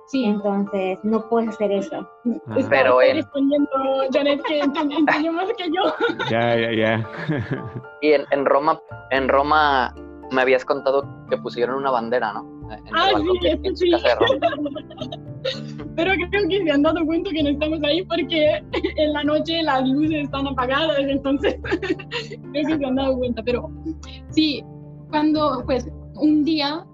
Sí, 0.08 0.24
entonces 0.24 0.98
no 1.02 1.28
puedes 1.28 1.48
hacer 1.50 1.72
eso. 1.72 1.96
Ajá. 1.96 2.56
Estaba 2.58 2.68
Pero 2.70 3.02
en- 3.02 3.16
respondiendo, 3.16 3.68
Janet, 4.12 4.40
que 4.44 4.60
ent- 4.62 4.96
entendemos 4.98 5.44
que 5.58 5.64
yo. 5.66 5.82
Ya, 6.30 6.56
ya, 6.56 6.72
ya. 6.72 7.10
Y 8.02 8.12
en, 8.12 8.22
en 8.30 8.44
Roma, 8.46 8.80
en 9.10 9.28
Roma 9.28 9.92
me 10.30 10.42
habías 10.42 10.64
contado 10.64 11.04
que 11.28 11.36
pusieron 11.38 11.76
una 11.76 11.90
bandera, 11.90 12.32
¿no? 12.32 12.46
En 12.72 12.82
Ah, 12.94 13.10
sí, 13.16 13.38
de- 13.42 13.60
eso 13.62 13.76
sí. 13.76 13.92
Pero 15.96 16.12
creo 16.30 16.48
que 16.48 16.62
se 16.64 16.70
han 16.70 16.82
dado 16.82 17.04
cuenta 17.06 17.30
que 17.30 17.42
no 17.42 17.50
estamos 17.50 17.80
ahí 17.84 18.02
porque 18.04 18.62
en 18.96 19.12
la 19.12 19.22
noche 19.24 19.62
las 19.62 19.88
luces 19.88 20.24
están 20.24 20.46
apagadas, 20.48 20.98
entonces 21.00 21.56
creo 21.62 22.66
que 22.66 22.76
se 22.78 22.84
han 22.84 22.96
dado 22.96 23.16
cuenta. 23.16 23.42
Pero 23.44 23.70
sí, 24.30 24.64
cuando, 25.10 25.62
pues, 25.64 25.88
un 26.16 26.44
día 26.44 26.84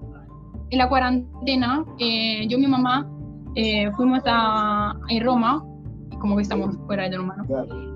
en 0.73 0.79
la 0.79 0.89
cuarentena, 0.89 1.85
eh, 1.99 2.47
yo 2.49 2.57
y 2.57 2.61
mi 2.63 2.67
mamá 2.67 3.07
eh, 3.55 3.91
fuimos 3.93 4.23
a, 4.27 4.91
a 4.93 4.97
Roma, 5.23 5.63
como 6.19 6.37
que 6.37 6.43
estamos 6.43 6.77
fuera 6.87 7.09
de 7.11 7.17
Roma, 7.19 7.37
¿no? 7.37 7.45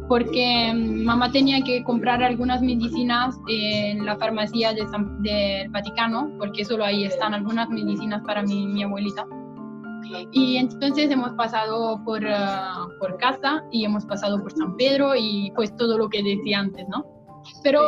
Porque 0.09 0.73
mm, 0.75 1.05
mamá 1.05 1.33
tenía 1.33 1.63
que 1.63 1.83
comprar 1.85 2.23
algunas 2.23 2.61
medicinas 2.61 3.35
en 3.49 4.05
la 4.05 4.17
farmacia 4.19 4.75
de 4.75 4.87
San- 4.89 5.23
del 5.23 5.71
Vaticano, 5.71 6.31
porque 6.39 6.65
solo 6.67 6.85
ahí 6.85 7.05
están 7.05 7.33
algunas 7.33 7.69
medicinas 7.71 8.23
para 8.27 8.43
mi, 8.43 8.67
mi 8.67 8.83
abuelita. 8.83 9.25
Y 10.33 10.57
entonces 10.59 11.11
hemos 11.11 11.33
pasado 11.33 12.01
por, 12.05 12.21
ah, 12.29 12.87
por 13.01 13.17
casa 13.17 13.65
y 13.73 13.85
hemos 13.87 14.05
pasado 14.07 14.41
por 14.41 14.53
San 14.53 14.77
Pedro 14.77 15.17
y 15.17 15.51
pues 15.57 15.75
todo 15.77 15.97
lo 15.99 16.09
que 16.11 16.23
decía 16.23 16.61
antes, 16.61 16.87
¿no? 16.89 17.05
Pero 17.63 17.81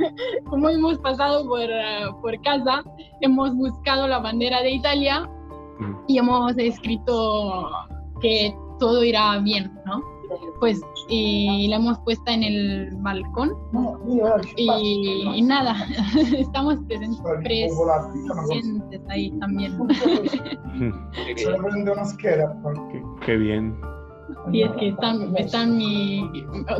como 0.50 0.68
hemos 0.68 0.98
pasado 0.98 1.46
por, 1.46 1.60
ah, 1.72 2.16
por 2.22 2.40
casa, 2.42 2.82
hemos 3.20 3.54
buscado 3.54 4.06
la 4.08 4.18
bandera 4.18 4.62
de 4.62 4.70
Italia 4.72 5.28
Mm. 5.78 5.94
y 6.08 6.16
hemos 6.16 6.56
escrito 6.56 7.68
que 8.22 8.56
todo 8.78 9.04
irá 9.04 9.36
bien, 9.40 9.70
¿no? 9.84 10.02
Pues 10.58 10.80
y 11.10 11.68
la 11.68 11.76
hemos 11.76 11.98
puesta 11.98 12.32
en 12.32 12.42
el 12.42 12.90
balcón 13.02 13.52
y, 14.56 15.22
y 15.34 15.42
nada, 15.42 15.76
estamos 16.38 16.76
presen- 16.86 17.20
presentes 18.48 19.02
ahí 19.10 19.30
también. 19.38 19.76
Se 21.36 21.50
una. 21.50 22.02
Qué, 22.90 23.02
qué 23.26 23.36
bien. 23.36 23.78
Y 24.52 24.62
es 24.62 24.70
que 24.72 24.88
están, 24.88 25.36
están 25.36 25.76
mi, 25.76 26.28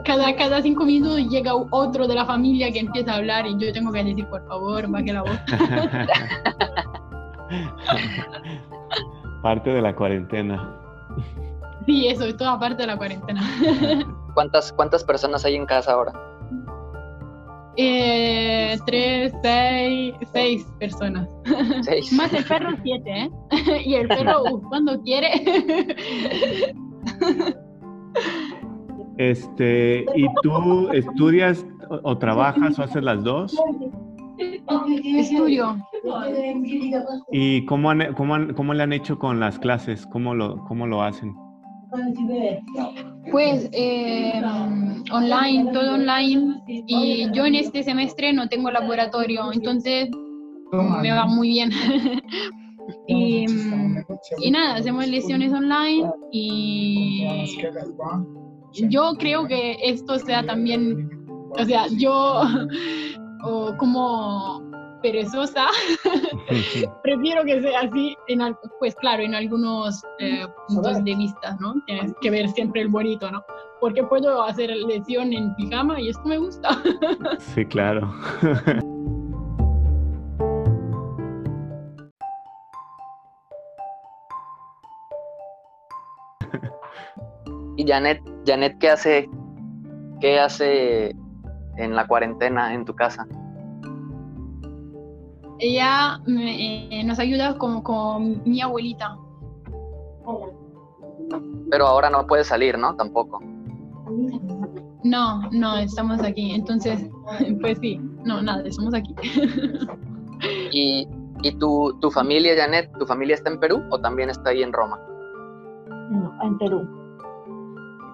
cada, 0.05 0.35
cada 0.35 0.61
cinco 0.63 0.85
minutos 0.85 1.29
llega 1.29 1.55
otro 1.55 2.09
de 2.09 2.15
la 2.15 2.25
familia 2.25 2.73
que 2.73 2.81
empieza 2.81 3.13
a 3.13 3.17
hablar 3.17 3.47
y 3.47 3.57
yo 3.59 3.71
tengo 3.73 3.93
que 3.93 4.03
decir, 4.03 4.27
por 4.27 4.45
favor, 4.47 4.89
baje 4.89 5.13
la 5.13 5.23
voz. 5.23 5.39
Parte 9.43 9.71
de 9.71 9.83
la 9.83 9.95
cuarentena. 9.95 10.75
Sí, 11.87 12.09
eso 12.09 12.25
es 12.25 12.37
toda 12.37 12.59
parte 12.59 12.83
de 12.83 12.89
la 12.89 12.97
cuarentena. 12.97 13.49
¿Cuántas, 14.35 14.73
¿Cuántas 14.73 15.05
personas 15.05 15.45
hay 15.45 15.55
en 15.55 15.67
casa 15.67 15.93
ahora? 15.93 16.13
Eh, 17.77 18.77
tres, 18.87 19.33
seis, 19.43 20.15
seis 20.33 20.67
personas. 20.81 21.29
Seis. 21.83 22.11
Más 22.13 22.33
el 22.33 22.45
perro, 22.45 22.71
siete, 22.83 23.11
¿eh? 23.11 23.31
Y 23.85 23.95
el 23.95 24.09
perro, 24.09 24.43
uh, 24.51 24.61
cuando 24.69 25.01
quiere. 25.03 25.31
Este, 29.19 30.05
¿y 30.15 30.27
tú 30.43 30.91
estudias 30.93 31.65
o, 31.89 32.01
o 32.11 32.19
trabajas 32.19 32.79
o 32.79 32.83
haces 32.83 33.03
las 33.03 33.25
dos? 33.25 33.57
Estudio. 35.17 35.77
¿Y 37.33 37.65
cómo, 37.65 37.91
han- 37.91 38.13
cómo, 38.15 38.35
han- 38.35 38.53
cómo 38.53 38.75
le 38.75 38.83
han 38.83 38.93
hecho 38.93 39.19
con 39.19 39.41
las 39.41 39.59
clases? 39.59 40.07
¿Cómo 40.09 40.35
lo, 40.35 40.63
cómo 40.65 40.87
lo 40.87 41.03
hacen? 41.03 41.35
Pues 43.33 43.71
eh, 43.73 44.43
online, 45.11 45.73
todo 45.73 45.95
online. 45.95 46.61
Y 46.67 47.31
yo 47.33 47.47
en 47.47 47.55
este 47.55 47.83
semestre 47.83 48.35
no 48.35 48.49
tengo 48.49 48.71
laboratorio, 48.71 49.51
entonces 49.53 50.11
me 51.01 51.11
va 51.11 51.25
muy 51.27 51.49
bien. 51.49 51.71
y, 53.07 53.47
mm, 53.49 54.05
y 54.39 54.51
nada, 54.51 54.77
hacemos 54.77 55.07
lecciones 55.07 55.53
online 55.53 56.11
y 56.33 57.27
yo 58.89 59.15
creo 59.19 59.47
que 59.47 59.77
esto 59.83 60.19
sea 60.19 60.45
también, 60.45 61.09
o 61.59 61.65
sea, 61.65 61.87
yo 61.99 62.43
o 63.45 63.77
como 63.79 64.63
perezosa, 65.03 65.67
prefiero 67.03 67.45
que 67.45 67.61
sea 67.61 67.81
así, 67.81 68.17
en, 68.29 68.41
pues 68.79 68.95
claro, 68.97 69.23
en 69.23 69.35
algunos 69.35 70.03
eh, 70.19 70.47
puntos 70.69 71.05
de 71.05 71.15
vista, 71.15 71.57
¿no? 71.61 71.75
Tienes 71.87 72.13
que 72.21 72.31
ver 72.31 72.49
siempre 72.49 72.83
el 72.83 72.89
bonito, 72.89 73.31
¿no? 73.31 73.45
Porque 73.81 74.03
puedo 74.03 74.43
hacer 74.43 74.71
lección 74.71 75.33
en 75.33 75.55
pijama 75.57 76.01
y 76.01 76.09
esto 76.09 76.23
me 76.25 76.39
gusta. 76.39 76.71
Sí, 77.39 77.65
claro. 77.65 78.13
Y 87.77 87.87
Janet, 87.87 88.21
Janet, 88.47 88.79
¿qué 88.79 88.91
hace, 88.91 89.29
qué 90.21 90.39
hace 90.41 91.15
en 91.77 91.95
la 91.95 92.07
cuarentena 92.07 92.73
en 92.75 92.85
tu 92.85 92.95
casa? 92.95 93.27
Ella 95.59 96.19
me- 96.27 96.99
eh, 97.01 97.05
nos 97.05 97.19
ayuda 97.19 97.57
como 97.59 97.83
con 97.83 98.43
mi 98.45 98.61
abuelita. 98.61 99.17
Pero 101.71 101.87
ahora 101.87 102.11
no 102.11 102.27
puedes 102.27 102.47
salir, 102.47 102.79
¿no? 102.79 102.95
Tampoco. 102.97 103.41
No, 105.03 105.49
no, 105.51 105.77
estamos 105.79 106.23
aquí. 106.23 106.53
Entonces, 106.53 107.09
pues 107.61 107.79
sí, 107.81 107.99
no, 108.25 108.43
nada, 108.43 108.63
estamos 108.67 108.95
aquí. 108.95 109.15
¿Y, 110.73 111.09
y 111.43 111.53
tu, 111.59 111.97
tu 112.01 112.11
familia, 112.11 112.55
Janet, 112.57 112.91
tu 112.99 113.07
familia 113.07 113.35
está 113.35 113.51
en 113.51 113.59
Perú 113.61 113.83
o 113.91 113.99
también 114.01 114.31
está 114.31 114.51
ahí 114.51 114.63
en 114.63 114.73
Roma? 114.73 114.99
No, 116.11 116.33
en 116.43 116.59
Perú. 116.59 116.87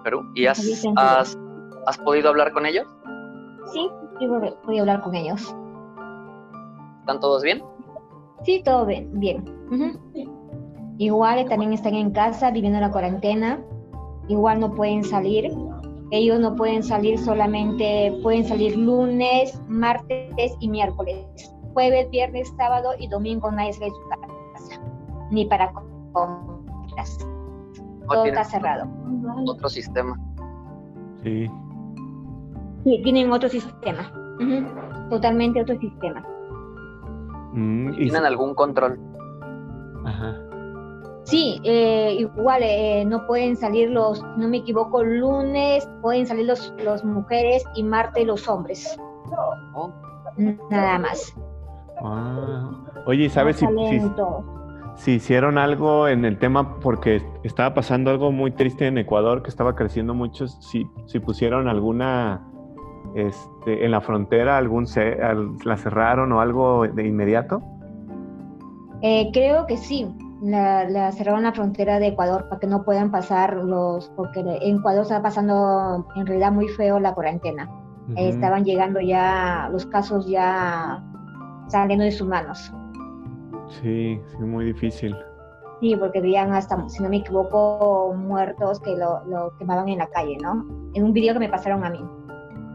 Perú. 0.03 0.23
¿Y 0.35 0.45
has, 0.45 0.59
has, 0.95 1.37
has 1.85 1.97
podido 1.99 2.29
hablar 2.29 2.51
con 2.51 2.65
ellos? 2.65 2.85
Sí, 3.71 3.89
yo 4.19 4.33
a 4.35 4.79
hablar 4.81 5.01
con 5.01 5.15
ellos. 5.15 5.55
¿Están 6.99 7.19
todos 7.19 7.43
bien? 7.43 7.63
Sí, 8.43 8.61
todo 8.63 8.85
bien. 8.85 9.43
Igual 10.97 11.45
también 11.49 11.73
están 11.73 11.95
en 11.95 12.11
casa 12.11 12.51
viviendo 12.51 12.79
la 12.79 12.91
cuarentena. 12.91 13.59
Igual 14.27 14.59
no 14.59 14.73
pueden 14.73 15.03
salir. 15.03 15.51
Ellos 16.11 16.39
no 16.39 16.55
pueden 16.55 16.83
salir 16.83 17.17
solamente, 17.17 18.17
pueden 18.21 18.45
salir 18.45 18.77
lunes, 18.77 19.59
martes 19.67 20.55
y 20.59 20.69
miércoles. 20.69 21.25
Jueves, 21.73 22.09
viernes, 22.11 22.53
sábado 22.55 22.91
y 22.99 23.07
domingo 23.07 23.51
nadie 23.51 23.73
sale 23.73 23.87
de 23.87 23.91
su 23.91 24.09
casa. 24.09 24.81
Ni 25.31 25.45
para 25.45 25.73
compras. 26.13 27.17
¿O 28.07 28.13
Todo 28.13 28.25
está 28.25 28.43
cerrado. 28.43 28.87
otro 29.47 29.69
sistema? 29.69 30.19
Sí. 31.23 31.49
Sí, 32.83 33.01
tienen 33.03 33.31
otro 33.31 33.49
sistema. 33.49 34.11
Totalmente 35.09 35.61
otro 35.61 35.77
sistema. 35.79 36.23
Mm, 37.53 37.93
¿Tienen 37.95 38.25
algún 38.25 38.55
control? 38.55 38.99
Ajá. 40.05 40.35
Sí, 41.23 41.61
eh, 41.63 42.17
igual 42.19 42.61
eh, 42.63 43.05
no 43.05 43.25
pueden 43.25 43.55
salir 43.55 43.89
los, 43.89 44.21
no 44.37 44.49
me 44.49 44.57
equivoco, 44.57 45.03
lunes 45.03 45.87
pueden 46.01 46.27
salir 46.27 46.45
los, 46.45 46.73
los 46.83 47.05
mujeres 47.05 47.63
y 47.75 47.83
martes 47.83 48.27
los 48.27 48.47
hombres. 48.49 48.99
Oh. 49.73 49.89
Nada 50.69 50.99
más. 50.99 51.33
Ah. 52.03 52.69
Oye, 53.05 53.29
¿sabes 53.29 53.57
si, 53.57 53.65
si, 53.65 54.01
hicieron 55.11 55.57
algo 55.57 56.07
en 56.07 56.25
el 56.25 56.37
tema? 56.39 56.79
Porque 56.79 57.21
estaba 57.43 57.73
pasando 57.73 58.11
algo 58.11 58.31
muy 58.31 58.51
triste 58.51 58.87
en 58.87 58.97
Ecuador, 58.97 59.43
que 59.43 59.49
estaba 59.49 59.75
creciendo 59.75 60.13
mucho. 60.13 60.47
Si, 60.47 60.87
si 61.07 61.19
pusieron 61.19 61.67
alguna 61.67 62.41
este, 63.15 63.85
en 63.85 63.91
la 63.91 64.01
frontera, 64.01 64.57
algún 64.57 64.87
la 65.65 65.77
cerraron 65.77 66.31
o 66.31 66.41
algo 66.41 66.87
de 66.87 67.07
inmediato. 67.07 67.61
Eh, 69.01 69.29
creo 69.33 69.67
que 69.67 69.77
sí. 69.77 70.07
La, 70.41 71.11
cerraron 71.11 71.43
la 71.43 71.53
frontera 71.53 71.99
de 71.99 72.07
Ecuador 72.07 72.49
para 72.49 72.59
que 72.59 72.67
no 72.67 72.83
puedan 72.83 73.11
pasar 73.11 73.55
los, 73.55 74.09
porque 74.15 74.41
en 74.41 74.77
Ecuador 74.77 75.03
estaba 75.03 75.23
pasando 75.23 76.05
en 76.15 76.25
realidad 76.25 76.51
muy 76.51 76.67
feo 76.69 76.99
la 76.99 77.13
cuarentena. 77.13 77.69
estaban 78.17 78.65
llegando 78.65 78.99
ya 78.99 79.69
los 79.71 79.85
casos 79.85 80.27
ya 80.27 81.01
saliendo 81.67 82.03
de 82.03 82.11
sus 82.11 82.27
manos. 82.27 82.73
Sí, 83.81 84.19
sí, 84.27 84.37
muy 84.39 84.65
difícil. 84.65 85.15
Sí, 85.79 85.95
porque 85.95 86.19
habían 86.19 86.53
hasta, 86.53 86.87
si 86.89 87.01
no 87.01 87.09
me 87.09 87.17
equivoco, 87.17 88.13
muertos 88.15 88.79
que 88.79 88.95
lo, 88.95 89.25
lo, 89.25 89.57
quemaban 89.57 89.89
en 89.89 89.97
la 89.97 90.07
calle, 90.07 90.37
¿no? 90.41 90.65
En 90.93 91.03
un 91.03 91.13
video 91.13 91.33
que 91.33 91.39
me 91.39 91.49
pasaron 91.49 91.83
a 91.83 91.89
mí. 91.89 91.99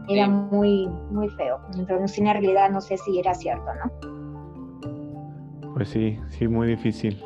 Era 0.07 0.27
muy, 0.27 0.87
muy 1.09 1.29
feo. 1.29 1.59
Pero 1.87 1.99
en 1.99 2.25
la 2.25 2.33
realidad 2.33 2.69
no 2.69 2.81
sé 2.81 2.97
si 2.97 3.19
era 3.19 3.33
cierto, 3.33 3.65
¿no? 3.75 3.91
Pues 5.73 5.89
sí, 5.89 6.19
sí, 6.29 6.47
muy 6.47 6.67
difícil. 6.67 7.23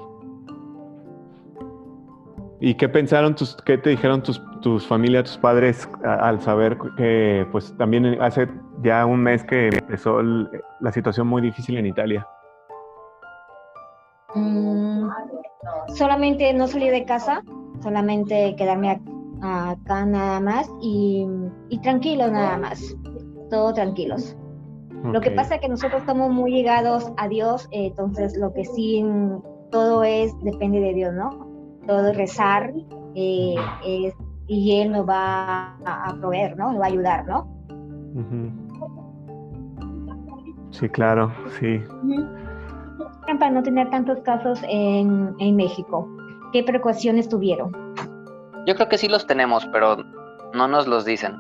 ¿Y 2.60 2.76
qué 2.76 2.88
pensaron 2.88 3.36
tus, 3.36 3.58
qué 3.66 3.78
te 3.78 3.90
dijeron 3.90 4.24
tus, 4.24 4.42
tus 4.62 4.88
familia, 4.88 5.24
tus 5.24 5.38
padres 5.38 5.90
al 6.04 6.40
saber 6.40 6.78
que 6.96 7.46
pues 7.52 7.76
también 7.78 8.22
hace 8.22 8.48
ya 8.82 9.06
un 9.06 9.22
mes 9.22 9.44
que 9.44 9.68
empezó 9.68 10.22
la 10.22 10.92
situación 10.94 11.28
muy 11.28 11.42
difícil 11.42 11.78
en 11.78 11.88
Italia? 11.88 12.26
Mm, 14.36 15.10
solamente 15.96 16.54
no 16.54 16.68
salí 16.68 16.90
de 16.90 17.06
casa, 17.06 17.44
solamente 17.82 18.56
quedarme 18.56 19.02
acá 19.42 20.06
nada 20.06 20.40
más 20.40 20.70
y, 20.82 21.28
tranquilo 21.82 22.30
nada 22.30 22.58
más, 22.58 22.96
todo 23.50 23.74
tranquilos. 23.74 24.36
Lo 25.04 25.20
que 25.20 25.32
pasa 25.32 25.56
es 25.56 25.62
que 25.62 25.68
nosotros 25.68 26.02
estamos 26.02 26.32
muy 26.32 26.50
ligados 26.52 27.12
a 27.18 27.28
Dios, 27.28 27.68
entonces 27.72 28.38
lo 28.38 28.54
que 28.54 28.64
sí, 28.64 29.04
todo 29.70 30.04
es, 30.04 30.34
depende 30.44 30.80
de 30.80 30.94
Dios, 30.94 31.14
¿no? 31.14 31.30
Todo 31.86 32.08
es 32.08 32.18
rezar 32.18 32.74
eh, 33.14 33.56
y 34.48 34.80
Él 34.80 34.92
nos 34.94 35.08
va 35.08 35.76
a, 35.86 36.16
proveer, 36.22 36.56
¿no? 36.56 36.72
Nos 36.72 36.80
va 36.80 36.86
a 36.86 36.88
ayudar, 36.88 37.28
¿no? 37.28 37.48
Sí, 40.72 40.88
claro, 40.88 41.34
sí. 41.60 41.84
Para 43.26 43.52
no 43.52 43.64
tener 43.64 43.90
tantos 43.90 44.20
casos 44.20 44.60
en, 44.68 45.34
en 45.40 45.56
México, 45.56 46.08
¿qué 46.52 46.64
precauciones 46.64 47.30
tuvieron? 47.30 47.72
Yo 48.66 48.76
creo 48.76 48.88
que 48.88 48.98
sí 48.98 49.08
los 49.08 49.26
tenemos, 49.28 49.66
pero 49.68 49.98
no 50.54 50.68
nos 50.68 50.88
los 50.88 51.06
dicen. 51.06 51.36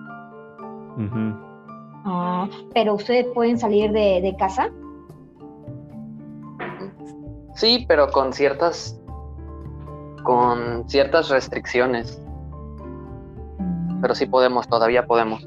Ah, 2.05 2.47
pero 2.73 2.95
ustedes 2.95 3.27
pueden 3.33 3.57
salir 3.57 3.91
de, 3.91 4.35
casa. 4.37 4.69
Sí, 7.55 7.85
pero 7.87 8.09
con 8.09 8.33
ciertas 8.33 8.99
con 10.23 10.87
ciertas 10.89 11.29
restricciones. 11.29 12.21
Mm. 13.59 14.01
Pero 14.01 14.15
sí 14.15 14.25
podemos, 14.25 14.67
todavía 14.67 15.05
podemos. 15.05 15.45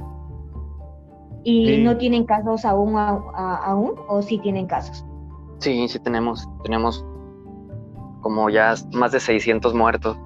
¿Y 1.45 1.79
no 1.85 1.97
tienen 1.97 2.25
casos 2.25 2.65
aún, 2.65 2.97
aún 2.97 3.95
o 4.09 4.21
sí 4.21 4.39
tienen 4.39 4.67
casos? 4.67 5.06
Sí, 5.59 5.89
sí 5.89 5.99
tenemos. 6.01 6.49
Tenemos 6.63 7.05
como 8.21 8.51
ya 8.51 8.75
más 8.93 9.13
de 9.13 9.21
600 9.21 9.73
muertos. 9.75 10.17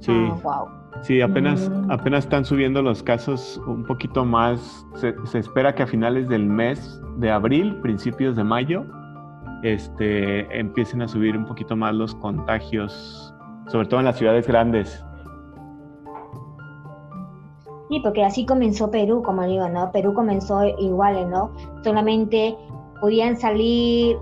Sí. 0.00 0.12
Ah, 0.44 0.64
sí, 1.02 1.20
apenas, 1.20 1.68
mm. 1.68 1.90
apenas 1.90 2.24
están 2.24 2.44
subiendo 2.44 2.82
los 2.82 3.02
casos 3.02 3.60
un 3.66 3.84
poquito 3.84 4.24
más. 4.24 4.86
Se, 4.94 5.14
espera 5.36 5.74
que 5.74 5.82
a 5.82 5.86
finales 5.86 6.28
del 6.28 6.46
mes 6.46 7.00
de 7.18 7.30
abril, 7.30 7.80
principios 7.80 8.36
de 8.36 8.44
mayo, 8.44 8.84
este, 9.64 10.56
empiecen 10.56 11.02
a 11.02 11.08
subir 11.08 11.36
un 11.36 11.46
poquito 11.46 11.74
más 11.74 11.94
los 11.94 12.14
contagios, 12.14 13.34
sobre 13.66 13.88
todo 13.88 13.98
en 14.00 14.06
las 14.06 14.16
ciudades 14.16 14.46
grandes. 14.46 15.04
Sí, 17.88 18.00
porque 18.00 18.24
así 18.24 18.46
comenzó 18.46 18.90
Perú, 18.90 19.22
como 19.24 19.42
digo, 19.46 19.68
¿no? 19.68 19.90
Perú 19.92 20.14
comenzó 20.14 20.64
igual, 20.64 21.30
¿no? 21.30 21.52
Solamente 21.82 22.56
podían 23.00 23.36
salir, 23.36 24.16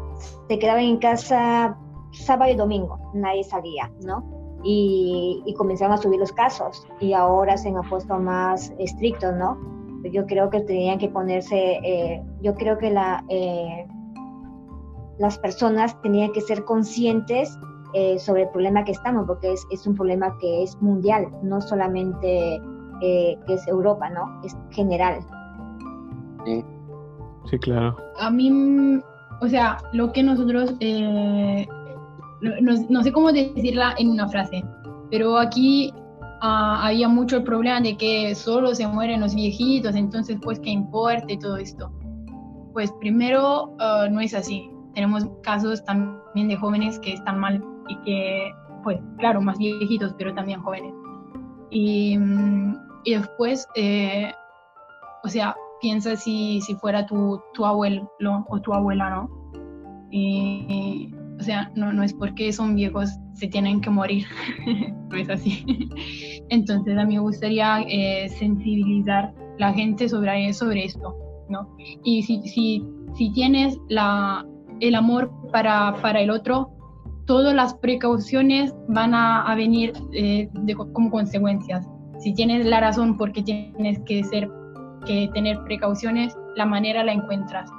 se 0.49 0.59
quedaban 0.59 0.85
en 0.85 0.99
casa 0.99 1.77
sábado 2.13 2.53
y 2.53 2.57
domingo, 2.57 2.99
nadie 3.15 3.45
salía, 3.45 3.91
¿no? 4.05 4.35
y, 4.65 5.55
comenzaron 5.57 5.93
a 5.93 5.99
subir 5.99 6.19
los 6.19 6.33
casos 6.33 6.87
y 7.01 7.13
ahora 7.13 7.57
se 7.57 7.69
han 7.69 7.89
puesto 7.89 8.19
más 8.19 8.73
estrictos, 8.79 9.35
¿no? 9.37 9.59
Yo 10.11 10.27
creo 10.27 10.51
que 10.51 10.61
tenían 10.61 10.99
que 10.99 11.09
ponerse, 11.09 11.79
eh, 11.83 12.23
yo 12.43 12.55
creo 12.55 12.77
que 12.79 12.91
la, 12.91 13.25
eh, 13.29 13.87
las 15.19 15.39
personas 15.39 16.01
tenían 16.03 16.33
que 16.33 16.41
ser 16.41 16.65
conscientes 16.65 17.57
eh, 17.95 18.19
sobre 18.19 18.43
el 18.43 18.49
problema 18.49 18.85
que 18.85 18.93
estamos, 18.93 19.27
porque 19.27 19.53
es, 19.53 19.67
es, 19.71 19.87
un 19.87 19.95
problema 19.95 20.37
que 20.41 20.63
es 20.63 20.77
mundial, 20.83 21.29
no 21.43 21.61
solamente 21.61 22.61
que 23.01 23.39
es 23.49 23.69
Europa, 23.69 24.09
¿no? 24.09 24.41
Es 24.45 24.57
general. 24.71 25.21
Sí. 26.47 26.65
Sí, 27.51 27.59
claro. 27.59 27.97
A 28.19 28.31
mí, 28.31 29.01
o 29.41 29.49
sea, 29.49 29.79
lo 29.93 30.13
que 30.13 30.23
nosotros 30.23 30.75
no, 32.89 33.03
sé 33.03 33.13
cómo 33.13 33.33
decirla 33.33 33.95
en 33.99 34.11
una 34.11 34.29
frase, 34.29 34.65
pero 35.11 35.39
aquí 35.39 35.93
ah, 36.41 36.87
había 36.87 37.09
mucho 37.09 37.39
el 37.39 37.45
problema 37.45 37.81
de 37.81 37.97
que 37.97 38.35
solo 38.35 38.75
se 38.75 38.87
mueren 38.87 39.21
los 39.21 39.35
viejitos, 39.35 39.95
entonces 39.95 40.39
pues 40.43 40.61
qué 40.61 40.71
importa 40.71 41.27
y 41.29 41.39
todo 41.39 41.57
esto. 41.57 41.91
Pues 42.73 42.93
primero 43.01 43.75
ah, 43.79 44.07
no 44.11 44.21
es 44.21 44.35
así. 44.35 44.71
Tenemos 44.95 45.27
casos 45.43 45.85
también 45.85 46.49
de 46.49 46.57
jóvenes 46.57 46.99
que 47.01 47.15
están 47.15 47.39
mal 47.41 47.65
y 47.89 47.97
que, 48.03 48.53
pues 48.85 49.01
claro, 49.19 49.41
más 49.41 49.59
viejitos, 49.59 50.15
pero 50.17 50.33
también 50.35 50.61
jóvenes. 50.61 50.95
Y, 51.71 52.17
y 53.05 53.15
después, 53.15 53.67
eh, 53.75 54.33
o 55.25 55.29
sea, 55.29 55.57
piensa 55.85 56.17
si, 56.17 56.63
si 56.63 56.75
fuera 56.77 57.05
tu, 57.05 57.39
tu 57.53 57.67
abuelo 57.67 58.09
o 58.49 58.59
tu 58.63 58.73
abuela, 58.73 59.11
¿no? 59.11 59.29
Y, 60.11 61.13
o 61.39 61.43
sea, 61.43 61.71
no, 61.75 61.93
no 61.93 62.03
es 62.03 62.15
porque 62.15 62.55
son 62.55 62.75
viejos 62.75 63.11
se 63.35 63.49
tienen 63.49 63.83
que 63.83 63.91
morir, 63.91 64.25
no 65.11 65.15
es 65.15 65.29
así. 65.29 65.63
Entonces 66.49 66.97
a 66.97 67.05
mí 67.05 67.17
me 67.17 67.21
gustaría 67.21 67.83
eh, 67.83 68.31
sensibilizar 68.31 69.35
la 69.59 69.75
gente 69.75 70.09
sobre, 70.09 70.55
sobre 70.55 70.87
esto, 70.87 71.15
¿no? 71.51 71.69
Y 72.03 72.23
si, 72.23 72.41
si, 72.49 72.83
si 73.15 73.31
tienes 73.33 73.79
la, 73.91 74.47
el 74.81 74.95
amor 74.95 75.31
para, 75.53 75.97
para 76.01 76.23
el 76.23 76.31
otro, 76.31 76.71
todas 77.27 77.55
las 77.55 77.75
precauciones 77.75 78.75
van 78.89 79.13
a, 79.13 79.43
a 79.43 79.55
venir 79.55 79.93
eh, 80.15 80.49
como 80.95 81.11
consecuencias. 81.11 81.87
Si 82.21 82.33
tienes 82.33 82.65
la 82.65 82.81
razón 82.81 83.19
porque 83.19 83.43
tienes 83.43 83.99
que, 84.07 84.25
ser, 84.25 84.49
que 85.05 85.31
tener 85.33 85.63
precauciones, 85.65 86.37
la 86.57 86.67
manera 86.67 87.05
la 87.05 87.13
encuentras. 87.13 87.71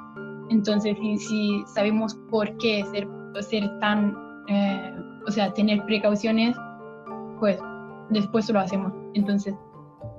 Entonces, 0.50 0.96
si, 1.18 1.62
sabemos 1.66 2.14
por 2.30 2.56
qué 2.58 2.84
ser 2.84 3.06
ser 3.40 3.68
tan, 3.80 4.16
eh, 4.48 4.94
o 5.26 5.30
sea, 5.30 5.52
tener 5.52 5.84
precauciones, 5.84 6.56
pues 7.38 7.58
después 8.10 8.48
lo 8.50 8.60
hacemos. 8.60 8.92
Entonces, 9.14 9.54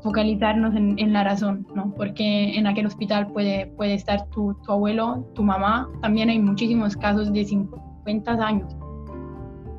focalizarnos 0.04 0.76
en, 0.76 1.14
la 1.14 1.24
razón, 1.24 1.66
¿no? 1.74 1.94
Porque 1.96 2.58
en 2.58 2.68
aquel 2.68 2.86
hospital 2.86 3.32
puede, 3.32 3.68
puede 3.78 3.94
estar 3.96 4.28
tu, 4.30 4.54
tu, 4.64 4.72
abuelo, 4.72 5.26
tu 5.34 5.44
mamá, 5.44 5.90
también 6.02 6.30
hay 6.30 6.40
muchísimos 6.40 6.96
casos 6.96 7.32
de 7.34 7.44
50 7.44 8.32
años. 8.34 8.76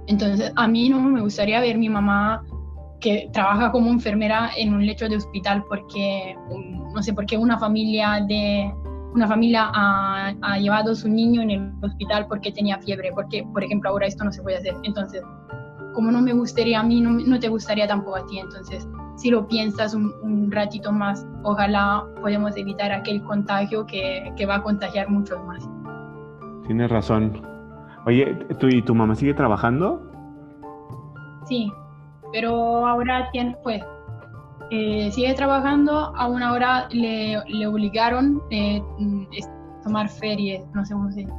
Entonces, 0.07 0.53
a 0.57 0.67
mí 0.67 0.89
no 0.89 1.01
me 1.01 1.21
gustaría 1.21 1.61
ver 1.61 1.79
mi 1.79 1.89
mamá 1.89 2.45
que 3.01 3.31
trabaja 3.33 3.71
como 3.71 3.91
enfermera 3.91 4.51
en 4.57 4.75
un 4.75 4.85
lecho 4.85 5.09
de 5.09 5.17
hospital 5.17 5.65
porque, 5.69 6.37
no 6.95 7.03
sé, 7.03 7.13
porque 7.13 7.37
una 7.37 7.59
familia 7.59 8.25
de, 8.27 8.73
una 9.15 9.27
familia 9.27 9.71
ha, 9.73 10.59
llevado 10.59 10.93
a 10.93 10.95
su 10.95 11.09
niño 11.09 11.43
en 11.43 11.51
el 11.51 11.73
hospital 11.83 12.27
porque 12.29 12.53
tenía 12.53 12.79
fiebre, 12.79 13.11
porque, 13.15 13.45
por 13.53 13.63
ejemplo, 13.65 13.91
ahora 13.91 14.07
esto 14.07 14.25
no 14.25 14.33
se 14.33 14.43
puede 14.43 14.59
hacer. 14.59 14.75
Entonces, 14.83 15.23
como 15.95 16.11
no 16.11 16.21
me 16.21 16.33
gustaría 16.33 16.81
a 16.81 16.83
mí, 16.83 17.01
no, 17.01 17.39
te 17.39 17.49
gustaría 17.49 17.87
tampoco 17.87 18.17
a 18.17 18.27
ti. 18.27 18.39
Entonces, 18.39 18.89
si 19.17 19.31
lo 19.31 19.47
piensas 19.47 19.95
un, 19.95 20.51
ratito 20.51 20.93
más, 20.93 21.27
ojalá 21.43 22.05
podemos 22.21 22.57
evitar 22.57 22.91
aquel 22.91 23.23
contagio 23.23 23.85
que, 23.87 24.33
que 24.37 24.47
va 24.47 24.57
a 24.57 24.63
contagiar 24.63 25.09
muchos 25.11 25.39
más. 25.45 25.69
tienes 26.67 26.91
razón. 26.91 27.43
Oye, 28.07 28.35
¿tú 28.59 28.69
y 28.69 28.81
tu 28.83 28.95
mamá 28.95 29.15
sigue 29.15 29.35
trabajando? 29.35 30.03
Sí, 31.47 31.71
pero 32.33 32.87
ahora 32.87 33.29
tiene, 33.33 33.57
pues, 33.63 33.83
eh, 34.71 35.11
sigue 35.13 35.35
trabajando, 35.35 36.13
aún 36.17 36.43
ahora 36.43 36.89
le, 36.91 37.43
le 37.47 37.67
obligaron 37.67 38.43
eh, 38.51 38.83
tomar 39.83 40.09
ferias, 40.09 40.63
no 40.75 40.85
sé 40.85 40.95
cómo 40.95 41.11
se 41.11 41.21
dice. 41.21 41.33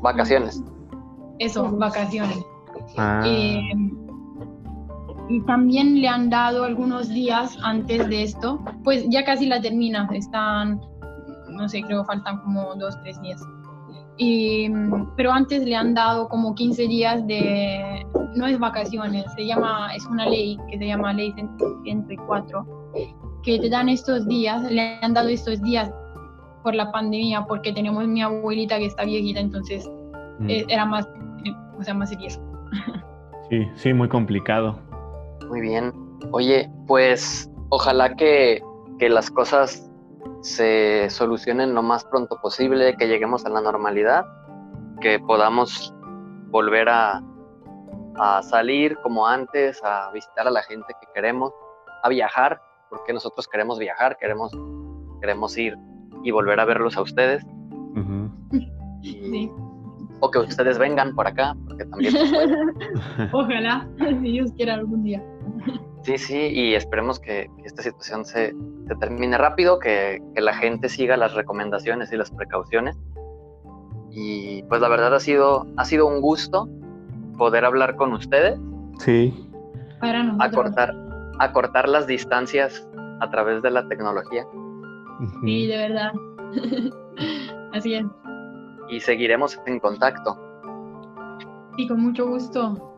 vacaciones. 0.00 0.62
Eso, 1.38 1.70
vacaciones. 1.76 2.42
Ah. 2.96 3.22
Eh, 3.24 3.60
y 5.28 5.40
también 5.42 6.00
le 6.00 6.08
han 6.08 6.30
dado 6.30 6.64
algunos 6.64 7.08
días 7.10 7.58
antes 7.62 8.08
de 8.08 8.22
esto, 8.22 8.60
pues 8.82 9.06
ya 9.10 9.24
casi 9.24 9.46
la 9.46 9.60
termina, 9.60 10.08
están, 10.12 10.80
no 11.50 11.68
sé, 11.68 11.82
creo 11.82 12.04
faltan 12.04 12.38
como 12.38 12.74
dos, 12.76 12.98
tres 13.02 13.20
días. 13.20 13.40
Y, 14.18 14.68
pero 15.16 15.30
antes 15.30 15.64
le 15.64 15.76
han 15.76 15.94
dado 15.94 16.28
como 16.28 16.54
15 16.54 16.88
días 16.88 17.26
de, 17.26 18.04
no 18.34 18.46
es 18.46 18.58
vacaciones, 18.58 19.24
se 19.36 19.46
llama, 19.46 19.94
es 19.94 20.04
una 20.06 20.26
ley 20.26 20.58
que 20.68 20.78
se 20.78 20.86
llama 20.86 21.12
Ley 21.12 21.32
104, 21.84 22.66
que 23.44 23.60
te 23.60 23.70
dan 23.70 23.88
estos 23.88 24.26
días, 24.26 24.70
le 24.70 24.98
han 25.00 25.14
dado 25.14 25.28
estos 25.28 25.62
días 25.62 25.92
por 26.64 26.74
la 26.74 26.90
pandemia, 26.90 27.46
porque 27.46 27.72
tenemos 27.72 28.06
mi 28.08 28.20
abuelita 28.20 28.78
que 28.78 28.86
está 28.86 29.04
viejita, 29.04 29.38
entonces 29.38 29.88
mm. 30.40 30.50
eh, 30.50 30.64
era 30.68 30.84
más, 30.84 31.08
o 31.78 31.82
sea, 31.84 31.94
más 31.94 32.14
riesgo. 32.16 32.42
Sí, 33.48 33.66
sí, 33.76 33.94
muy 33.94 34.08
complicado. 34.08 34.78
Muy 35.48 35.62
bien. 35.62 35.92
Oye, 36.32 36.68
pues 36.86 37.50
ojalá 37.70 38.14
que, 38.14 38.60
que 38.98 39.08
las 39.08 39.30
cosas 39.30 39.87
se 40.42 41.08
solucionen 41.10 41.74
lo 41.74 41.82
más 41.82 42.04
pronto 42.04 42.38
posible, 42.40 42.96
que 42.96 43.08
lleguemos 43.08 43.44
a 43.44 43.50
la 43.50 43.60
normalidad, 43.60 44.24
que 45.00 45.18
podamos 45.18 45.94
volver 46.50 46.88
a, 46.88 47.22
a 48.16 48.42
salir 48.42 48.96
como 49.02 49.26
antes, 49.26 49.82
a 49.82 50.10
visitar 50.12 50.46
a 50.46 50.50
la 50.50 50.62
gente 50.62 50.86
que 51.00 51.06
queremos, 51.14 51.52
a 52.02 52.08
viajar, 52.08 52.60
porque 52.90 53.12
nosotros 53.12 53.46
queremos 53.48 53.78
viajar, 53.78 54.16
queremos, 54.18 54.52
queremos 55.20 55.56
ir 55.56 55.76
y 56.22 56.30
volver 56.30 56.60
a 56.60 56.64
verlos 56.64 56.96
a 56.96 57.02
ustedes. 57.02 57.44
O 60.20 60.30
que 60.32 60.38
ustedes 60.40 60.78
vengan 60.78 61.14
por 61.14 61.28
acá, 61.28 61.54
porque 61.64 61.84
también. 61.84 62.12
Ojalá, 63.32 63.88
si 63.98 64.32
Dios 64.32 64.50
quiera 64.56 64.74
algún 64.74 65.04
día. 65.04 65.22
Sí, 66.08 66.16
sí, 66.16 66.38
y 66.38 66.74
esperemos 66.74 67.20
que, 67.20 67.50
esta 67.64 67.82
situación 67.82 68.24
se, 68.24 68.54
termine 68.98 69.36
rápido, 69.36 69.78
que, 69.78 70.22
que, 70.34 70.40
la 70.40 70.54
gente 70.54 70.88
siga 70.88 71.18
las 71.18 71.34
recomendaciones 71.34 72.10
y 72.10 72.16
las 72.16 72.30
precauciones. 72.30 72.96
Y 74.10 74.62
pues 74.62 74.80
la 74.80 74.88
verdad 74.88 75.14
ha 75.14 75.20
sido, 75.20 75.66
ha 75.76 75.84
sido 75.84 76.06
un 76.06 76.22
gusto 76.22 76.66
poder 77.36 77.66
hablar 77.66 77.96
con 77.96 78.14
ustedes. 78.14 78.58
Sí. 79.00 79.50
Para 80.00 80.34
Acortar, 80.38 80.94
acortar 81.40 81.86
las 81.90 82.06
distancias 82.06 82.88
a 83.20 83.28
través 83.30 83.60
de 83.60 83.70
la 83.70 83.86
tecnología. 83.86 84.46
Sí, 85.44 85.66
de 85.66 85.76
verdad. 85.76 86.12
Así 87.74 87.96
es. 87.96 88.06
Y 88.88 89.00
seguiremos 89.00 89.60
en 89.66 89.78
contacto. 89.78 90.38
Sí, 91.76 91.86
con 91.86 92.00
mucho 92.00 92.26
gusto. 92.26 92.97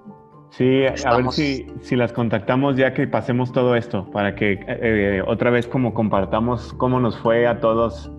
Sí, 0.51 0.85
a 0.85 1.17
ver 1.17 1.31
si, 1.31 1.67
si, 1.81 1.95
las 1.95 2.13
contactamos 2.13 2.77
ya 2.77 2.93
que 2.93 3.07
pasemos 3.07 3.53
todo 3.53 3.77
esto, 3.77 4.11
para 4.11 4.35
que 4.35 4.59
eh, 4.67 5.23
otra 5.27 5.51
vez 5.51 5.67
como 5.69 5.95
compartamos 5.95 6.73
cómo 6.75 6.99
nos 6.99 7.17
fue 7.19 7.47
a 7.47 7.61
todos 7.61 8.11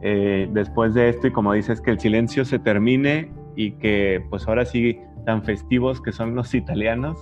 eh, 0.00 0.48
después 0.52 0.94
de 0.94 1.08
esto 1.08 1.26
y 1.26 1.32
como 1.32 1.52
dices 1.52 1.80
que 1.80 1.90
el 1.90 1.98
silencio 1.98 2.44
se 2.44 2.60
termine 2.60 3.32
y 3.56 3.72
que 3.72 4.24
pues 4.30 4.46
ahora 4.46 4.64
sí 4.64 4.98
tan 5.26 5.42
festivos 5.42 6.00
que 6.00 6.12
son 6.12 6.36
los 6.36 6.54
italianos, 6.54 7.18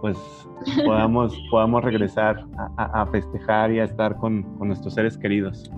pues 0.00 0.16
podamos, 0.84 1.36
podamos 1.50 1.82
regresar 1.82 2.44
a, 2.76 3.06
festejar 3.06 3.72
y 3.72 3.80
a 3.80 3.84
estar 3.84 4.16
con, 4.16 4.46
nuestros 4.60 4.94
seres 4.94 5.18
queridos. 5.18 5.72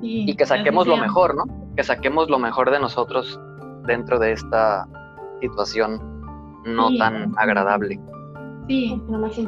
y 0.00 0.34
que 0.34 0.44
saquemos 0.44 0.88
lo 0.88 0.96
mejor, 0.96 1.36
¿no? 1.36 1.44
Que 1.76 1.84
saquemos 1.84 2.28
lo 2.28 2.40
mejor 2.40 2.72
de 2.72 2.80
nosotros 2.80 3.40
dentro 3.86 4.18
de 4.18 4.32
esta 4.32 4.88
situación 5.40 6.11
no 6.64 6.96
tan 6.96 7.32
agradable. 7.36 8.00
Sí, 8.68 9.00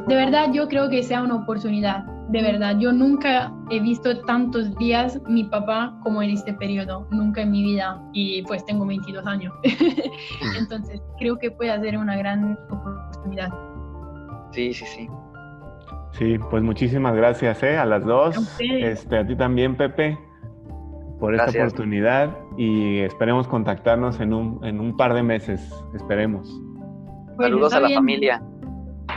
de 0.07 0.15
verdad 0.15 0.51
yo 0.53 0.67
creo 0.67 0.89
que 0.89 1.01
sea 1.01 1.23
una 1.23 1.35
oportunidad, 1.35 2.03
de 2.29 2.41
verdad. 2.41 2.77
Yo 2.79 2.91
nunca 2.91 3.53
he 3.69 3.79
visto 3.79 4.21
tantos 4.21 4.75
días 4.75 5.21
mi 5.27 5.45
papá 5.45 5.97
como 6.03 6.21
en 6.21 6.31
este 6.31 6.53
periodo, 6.53 7.07
nunca 7.11 7.41
en 7.41 7.51
mi 7.51 7.63
vida, 7.63 8.01
y 8.13 8.43
pues 8.43 8.65
tengo 8.65 8.85
22 8.85 9.25
años. 9.25 9.53
Entonces 10.59 11.01
creo 11.17 11.37
que 11.37 11.49
puede 11.51 11.79
ser 11.79 11.97
una 11.97 12.17
gran 12.17 12.57
oportunidad. 12.69 13.49
Sí, 14.51 14.73
sí, 14.73 14.85
sí. 14.85 15.09
Sí, 16.11 16.37
pues 16.49 16.63
muchísimas 16.63 17.15
gracias 17.15 17.61
¿eh? 17.63 17.77
a 17.77 17.85
las 17.85 18.05
dos. 18.05 18.37
A, 18.37 18.63
este, 18.63 19.17
a 19.17 19.27
ti 19.27 19.35
también, 19.35 19.75
Pepe, 19.75 20.17
por 21.19 21.35
esta 21.35 21.51
oportunidad 21.51 22.37
y 22.57 22.99
esperemos 22.99 23.47
contactarnos 23.47 24.19
en 24.19 24.33
un, 24.33 24.63
en 24.63 24.79
un 24.79 24.95
par 24.95 25.13
de 25.13 25.23
meses. 25.23 25.73
Esperemos. 25.93 26.61
Saludos 27.37 27.73
a 27.73 27.79
la 27.79 27.89
familia. 27.89 28.41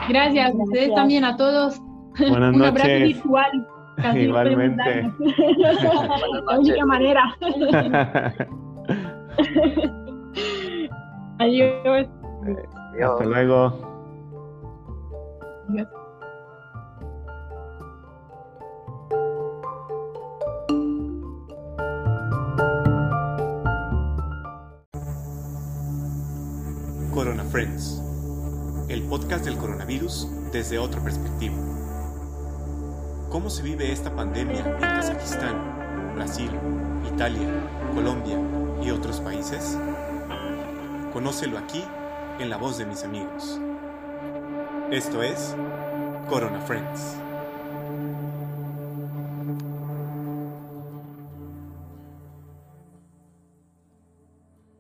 Gracias, 0.09 0.53
a 0.53 0.57
ustedes 0.57 0.95
también, 0.95 1.25
a 1.25 1.37
todos. 1.37 1.81
Buenas 2.19 2.55
Un 2.55 2.63
abrazo 2.63 2.89
virtual. 2.89 3.69
Igualmente. 4.15 5.11
La 6.47 6.59
única 6.59 6.87
manera. 6.87 7.37
Adiós. 11.39 12.09
Hasta 13.03 13.25
luego. 13.25 13.73
Adiós. 15.69 15.89
Podcast 29.19 29.45
del 29.45 29.57
coronavirus 29.57 30.29
desde 30.53 30.79
otra 30.79 31.03
perspectiva. 31.03 31.57
¿Cómo 33.31 33.51
se 33.51 33.63
vive 33.63 33.91
esta 33.91 34.15
pandemia 34.15 34.61
en 34.61 34.81
Kazajistán, 34.81 36.15
Brasil, 36.15 36.51
Italia, 37.13 37.49
Colombia 37.95 38.39
y 38.81 38.91
otros 38.91 39.21
países? 39.21 39.77
Conócelo 41.13 41.59
aquí 41.59 41.83
en 42.39 42.49
la 42.49 42.59
voz 42.59 42.79
de 42.79 42.87
mis 42.87 43.03
amigos. 43.03 43.61
Esto 44.93 45.23
es 45.23 45.57
Corona 46.29 46.61
Friends. 46.61 47.28